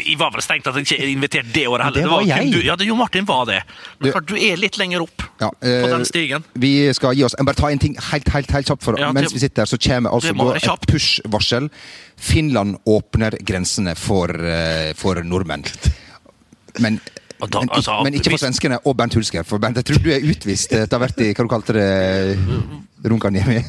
Jeg 0.05 0.17
var 0.19 0.33
vel 0.35 0.43
strengt 0.43 0.67
at 0.69 0.77
jeg 0.81 0.87
ikke 0.89 1.09
invitert 1.11 1.51
det 1.55 1.65
året 1.69 1.87
heller. 1.87 2.01
Det 2.05 2.11
var 2.11 2.25
jeg. 2.27 2.51
Du, 2.53 2.59
ja, 2.65 2.75
det, 2.79 2.87
Jo 2.89 2.97
Martin 2.99 3.27
var 3.29 3.45
det. 3.49 3.61
Men 3.99 4.11
Du- 4.11 4.19
du 4.31 4.35
er 4.37 4.57
litt 4.61 4.77
lenger 4.79 5.01
opp 5.03 5.23
Ja, 5.41 5.49
på 5.49 5.67
eh, 5.67 5.87
den 5.91 6.05
stigen. 6.05 6.43
Vi 6.61 6.71
skal 6.93 7.15
gi 7.17 7.23
oss 7.25 7.35
Jeg 7.37 7.45
Bare 7.47 7.57
ta 7.59 7.69
en 7.73 7.79
ting 7.81 7.95
helt 8.11 8.29
helt, 8.29 8.51
helt 8.51 8.67
kjapt. 8.69 8.83
For, 8.85 8.97
Ja, 8.99 9.11
mens 9.11 9.29
det- 9.31 9.35
vi 9.35 9.39
sitter 9.43 9.63
her, 9.65 9.71
så 9.71 9.77
kommer 9.81 10.11
altså 10.11 10.55
et 10.55 10.87
push-varsel. 10.87 11.69
Finland 12.17 12.77
åpner 12.85 13.37
grensene 13.43 13.95
for, 13.97 14.29
eh, 14.29 14.93
for 14.93 15.15
nordmenn. 15.23 15.65
Men, 16.79 16.99
da- 17.39 17.59
men, 17.59 17.69
altså, 17.69 18.03
men 18.03 18.13
ikke 18.13 18.29
for 18.31 18.37
svenskene 18.45 18.77
og 18.85 18.95
Bernt 18.97 19.13
Hulsker. 19.17 19.43
For 19.43 19.57
Bernt, 19.59 19.75
jeg 19.81 19.85
tror 19.85 20.03
du 20.03 20.11
er 20.13 20.21
utvist 20.21 20.71
etter 20.71 20.97
har 20.99 21.07
vært 21.07 21.21
i 21.25 21.33
hva 21.33 21.43
du 21.43 21.49
kalte 21.49 21.73
det 21.73 22.37
Runkaniemi. 23.09 23.63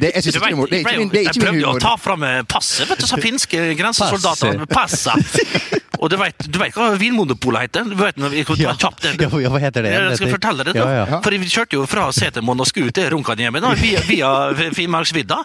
Det, 0.00 0.10
jeg 0.14 0.24
ikke 0.24 0.32
det 0.32 0.40
er 0.40 0.54
humor. 0.54 0.70
Det 0.70 0.78
er 0.78 0.84
ikke 0.86 0.98
min, 0.98 1.10
det 1.12 1.20
er 1.20 1.22
jo- 1.22 1.30
jeg 1.34 1.42
prøvde 1.44 1.74
å 1.74 1.78
ta 1.82 1.94
fram 2.00 2.22
eh, 2.24 2.40
passet, 2.48 2.88
vet 2.88 3.02
du, 3.02 3.06
så 3.10 3.20
finske 3.28 3.62
grensesoldater. 3.78 4.64
Passet. 4.70 5.80
Og 6.00 6.08
du 6.08 6.16
vet, 6.16 6.46
du 6.48 6.56
vet 6.56 6.72
hva 6.72 6.94
Vinmonopolet 6.96 7.66
heter? 7.66 7.84
Du 7.90 7.96
vet, 7.98 8.16
vi 8.32 8.44
Ja. 8.64 8.72
kjapt 8.80 9.02
det. 9.04 9.10
Ja, 9.20 9.28
hva 9.52 9.60
heter 9.60 9.84
det? 9.84 9.90
Jeg 9.92 10.16
skal 10.16 10.30
fortelle 10.32 10.64
det. 10.64 10.72
Ja, 10.78 10.86
ja. 11.04 11.18
For 11.20 11.36
vi 11.36 11.48
kjørte 11.52 11.76
jo 11.76 11.84
fra 11.90 12.06
Setermoen 12.16 12.62
og 12.64 12.70
ut 12.70 12.94
til 12.96 13.10
Runkaniemi 13.12 13.60
via, 13.82 14.00
via 14.08 14.30
Finnmarksvidda. 14.72 15.42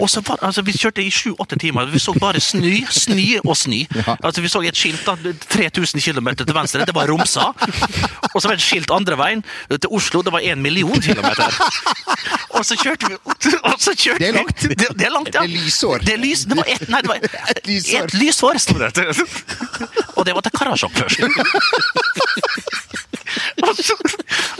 Og 0.00 0.04
så 0.12 0.20
var, 0.26 0.42
altså, 0.44 0.60
vi 0.66 0.74
kjørte 0.76 1.00
i 1.00 1.08
sju-åtte 1.08 1.56
timer. 1.62 1.88
Vi 1.92 2.02
så 2.02 2.12
bare 2.20 2.40
snø, 2.44 2.74
snø 2.92 3.40
og 3.44 3.56
snø. 3.56 3.80
Altså, 4.20 4.44
vi 4.44 4.52
så 4.52 4.60
et 4.68 4.76
skilt 4.76 5.06
da, 5.08 5.16
3000 5.48 6.04
km 6.04 6.34
til 6.44 6.52
venstre, 6.56 6.84
det 6.84 6.94
var 6.96 7.08
Romsa. 7.08 7.48
Og 8.34 8.42
så 8.42 8.48
var 8.50 8.58
det 8.58 8.60
et 8.60 8.66
skilt 8.68 8.92
andre 8.92 9.16
veien, 9.16 9.44
til 9.72 9.88
Oslo, 9.94 10.20
det 10.26 10.32
var 10.34 10.44
en 10.44 10.60
million 10.64 11.00
kilometer. 11.00 11.48
Og 12.54 12.64
så 12.66 12.76
kjørte 12.78 13.08
vi 13.08 13.16
og 13.64 13.80
så 13.80 13.93
kjørte 14.02 14.18
Det 14.22 14.28
er 14.28 14.36
langt. 14.38 14.64
Det, 14.80 14.88
det 14.98 15.06
er 15.06 15.12
langt, 15.14 15.30
ja. 15.34 15.40
Det 15.40 15.48
er 15.48 15.54
lysår. 15.54 16.04
Det, 16.04 16.14
er 16.14 16.22
lys, 16.22 16.44
det 16.50 16.56
var 16.58 16.70
ett 16.74 16.88
Nei, 16.92 17.00
det 17.04 17.10
var 17.12 17.18
Et 17.54 17.66
lysår. 17.68 18.08
Et 18.08 18.14
lysår, 18.20 18.60
sto 18.62 18.74
det. 18.80 18.90
Og 20.14 20.26
det 20.26 20.34
var 20.36 20.44
til 20.46 20.54
Karasjok 20.58 20.92
først. 20.98 21.18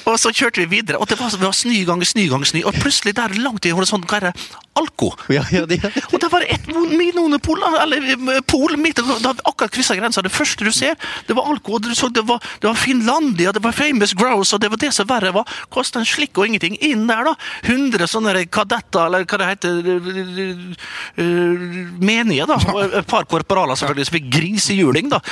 Og 0.05 0.19
så, 0.21 0.33
kjørte 0.35 0.65
vi 0.65 0.79
videre, 0.79 0.99
og 1.01 1.09
det 1.09 1.17
var, 1.21 1.33
det 1.33 1.47
var 1.47 1.57
snø 1.57 1.79
ganger 1.89 2.09
snø 2.09 2.27
ganger 2.29 2.51
snø. 2.51 2.63
Og 2.69 2.77
plutselig 2.77 3.15
der 3.17 3.35
langt 3.41 3.65
i 3.65 3.73
horisonten, 3.73 4.09
hva 4.11 4.21
er 4.21 4.31
det? 4.31 4.61
Alko. 4.75 5.13
Ja, 5.31 5.45
ja, 5.55 5.63
det, 5.71 5.79
Og 6.13 6.19
det 6.21 6.29
var 6.33 6.43
et 6.51 6.67
minonepol, 6.69 7.63
eller 7.79 8.41
pol, 8.51 8.75
midt, 8.81 8.99
da 9.23 9.33
akkurat 9.47 9.73
kryssa 9.73 9.95
grensa. 9.97 10.23
Det 10.25 10.33
første 10.35 10.67
du 10.67 10.73
ser, 10.75 10.99
det 11.29 11.37
var 11.39 11.47
alko. 11.51 11.77
og 11.77 11.85
Du 11.87 11.95
så, 11.95 12.11
det, 12.13 12.25
var, 12.27 12.43
det 12.61 12.69
var 12.69 12.79
Finlandia, 12.79 13.53
det 13.55 13.63
var 13.65 13.77
Famous 13.77 14.15
Grouse, 14.19 14.55
og 14.57 14.61
det 14.65 14.73
var 14.73 14.83
det 14.83 14.91
som 14.97 15.09
verre 15.09 15.33
var. 15.37 15.49
Kosta 15.73 16.03
en 16.03 16.09
slikk 16.09 16.39
og 16.39 16.49
ingenting. 16.51 16.77
Inn 16.85 17.07
der, 17.09 17.31
da. 17.31 17.37
100 17.63 18.11
sånne 18.11 18.35
kadetter, 18.51 19.07
eller 19.07 19.25
hva 19.31 19.41
det 19.41 19.51
heter, 19.53 19.81
eh, 19.95 20.53
eh, 21.23 21.67
menige, 22.03 22.49
da. 22.51 22.59
Og 22.75 22.99
et 23.01 23.09
par 23.09 23.29
korporaler 23.31 23.79
selvfølgelig, 23.79 24.11
som 24.11 24.19
fikk 24.19 24.31
grisehjuling, 24.37 25.13
da. 25.15 25.23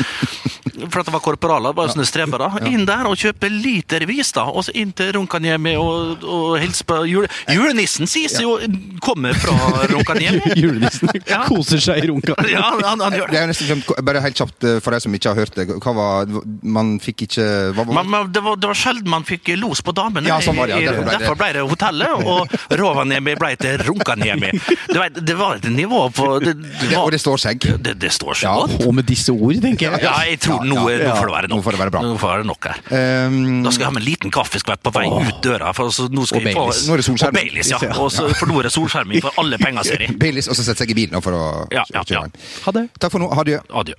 For 0.87 1.02
at 1.02 1.11
det 1.11 1.16
var 1.16 1.24
korporaler, 1.24 1.74
bare 1.76 1.92
sånne 1.92 2.06
strebere. 2.08 2.48
Inn 2.70 2.87
der 2.88 3.11
og 3.11 3.18
kjøpe 3.18 3.50
litervis, 3.50 4.32
da. 4.38 4.46
Og 4.46 4.62
så 4.66 4.72
inn 4.79 4.92
til 4.96 5.12
Ronkaniemi 5.16 5.75
og, 5.81 6.22
og 6.25 6.59
hilse 6.62 6.85
på 6.88 7.01
jule, 7.09 7.29
Julenissen 7.51 8.07
sies 8.11 8.35
jo 8.42 8.57
kommer 9.03 9.35
fra 9.38 9.55
Ronkaniemi! 9.92 10.55
Julenissen 10.62 11.09
Ja. 11.29 11.42
koser 11.48 11.81
seg 11.83 12.03
i 12.05 12.09
runka. 12.11 12.35
Ja, 12.53 12.64
han, 12.85 13.01
han 13.01 13.14
gjør 13.16 13.31
Det 13.31 13.37
det. 13.37 13.40
er 13.42 13.51
nesten 13.53 13.83
bare 14.05 14.20
helt 14.25 14.37
kjapt 14.37 14.64
eh, 14.68 14.79
for 14.85 14.92
deg 14.94 15.03
som 15.05 15.14
ikke 15.16 15.33
har 15.33 15.38
hørt 15.42 15.55
det. 15.57 15.66
Hva 15.83 15.92
var 15.96 16.33
Man 16.62 16.96
fikk 17.03 17.25
ikke 17.29 17.46
hva 17.77 17.85
var, 17.87 17.94
Man, 17.96 18.11
man, 18.12 18.33
det, 18.35 18.42
var, 18.44 18.57
det 18.61 18.68
var 18.70 18.77
sjelden 18.79 19.09
man 19.12 19.25
fikk 19.29 19.53
los 19.61 19.81
på 19.85 19.94
damene. 19.96 20.29
Ja, 20.29 20.38
sånn 20.44 20.57
var 20.59 20.68
det, 20.70 20.81
ja. 20.83 20.92
Derfor 20.92 21.05
ble 21.05 21.12
det- 21.12 21.20
Derfor 21.22 21.38
ble 21.40 21.48
det 21.57 21.62
hotellet, 21.70 22.27
og 22.27 22.77
Rovaniemi 22.83 23.35
ble 23.40 23.53
til 23.61 23.83
Ronkaniemi. 23.87 24.51
Du 24.92 24.98
vet, 25.01 25.20
det 25.27 25.37
var 25.38 25.57
et 25.61 25.68
nivå 25.72 26.03
på 26.14 26.29
Det, 26.42 26.55
det, 26.59 26.70
det, 26.81 26.90
var, 26.96 27.07
og 27.07 27.12
det 27.14 27.20
står 27.22 27.40
seg. 27.46 27.66
det, 27.87 27.94
det 28.03 28.12
står 28.12 28.35
seg 28.42 28.48
Ja. 28.48 28.55
godt. 28.62 28.87
Og 28.87 28.94
med 28.96 29.07
disse 29.09 29.33
ord, 29.33 29.55
tenker 29.62 29.90
jeg. 29.90 30.03
Ja, 30.05 30.14
jeg 30.29 30.40
tror 30.44 30.64
nå, 30.66 30.77
Ja, 30.92 31.09
nå 31.09 31.16
får 31.16 31.27
det 31.31 31.35
være 31.37 31.48
nok. 31.48 31.57
Nå 31.57 31.62
får 31.66 31.77
det 31.77 31.81
være 31.83 31.94
bra. 31.96 32.03
Nå 32.05 32.16
får 32.20 32.29
det 32.29 32.37
være 32.37 32.48
nok 32.51 32.68
her. 32.68 32.81
Um, 33.27 33.62
Da 33.62 33.70
skal 33.72 33.85
jeg 33.85 33.88
ha 33.90 33.94
med 33.96 34.03
en 34.03 34.09
liten 34.11 34.31
kaffeskvett 34.52 34.82
på 34.82 34.90
vei 34.92 35.08
ut 35.08 35.42
døra. 35.42 35.72
For 35.72 35.90
så, 35.90 36.08
nå 36.12 36.26
skal 36.26 36.40
Og 36.40 36.44
Baileys. 36.44 36.86
Nå 36.86 36.94
er 36.94 37.02
det. 37.02 37.26
Og 37.26 37.34
Baileys, 37.34 37.70
ja. 37.70 37.78
Og 37.98 38.12
så, 38.12 38.28
for 38.38 38.46
nå 38.50 38.58
er 38.60 38.68
det 38.68 38.72
solskjerming 38.72 39.22
for 39.24 39.32
alle 39.40 39.58
penger, 39.58 39.82
ser 39.82 40.00
jeg. 40.04 40.16
Baileys, 40.22 40.48
og 40.48 40.56
så 40.56 40.64
setter 40.64 40.84
seg 40.84 40.90
i 40.90 40.98
bilen 41.02 41.22
for 41.24 41.36
å 41.36 41.44
Ja, 41.72 41.84
ja, 41.94 42.02
kjøre 42.04 42.26
ja. 42.28 42.48
Ha 42.66 42.74
det. 42.76 42.88
Takk 43.00 43.14
for 43.14 43.22
nå. 43.22 43.30
Adjø. 43.32 43.60
Adjø. 43.70 43.96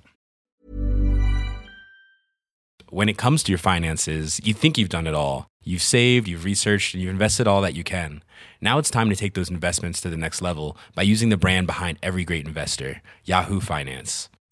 When 2.93 3.09
it 3.09 3.17
comes 3.17 3.41
to 3.43 3.51
your 3.51 3.57
finances, 3.57 4.39
you 4.43 4.53
think 4.53 4.77
you've 4.77 4.89
done 4.89 5.07
it 5.07 5.15
all. 5.15 5.47
You've 5.65 5.81
saved, 5.81 6.27
you've 6.27 6.45
researched, 6.45 6.93
and 6.93 7.01
you've 7.01 7.09
invested 7.09 7.47
all 7.47 7.61
that 7.61 7.73
you 7.73 7.83
can. 7.83 8.21
Now 8.61 8.77
it's 8.77 8.91
time 8.91 9.09
to 9.09 9.15
take 9.15 9.33
those 9.33 9.49
investments 9.49 9.99
to 10.01 10.09
the 10.09 10.17
next 10.17 10.41
level 10.41 10.77
by 10.93 11.01
using 11.01 11.29
the 11.29 11.37
brand 11.37 11.65
behind 11.65 11.97
every 12.03 12.23
great 12.23 12.45
investor, 12.45 13.01
Yahoo 13.23 13.59
Finance. 13.59 14.29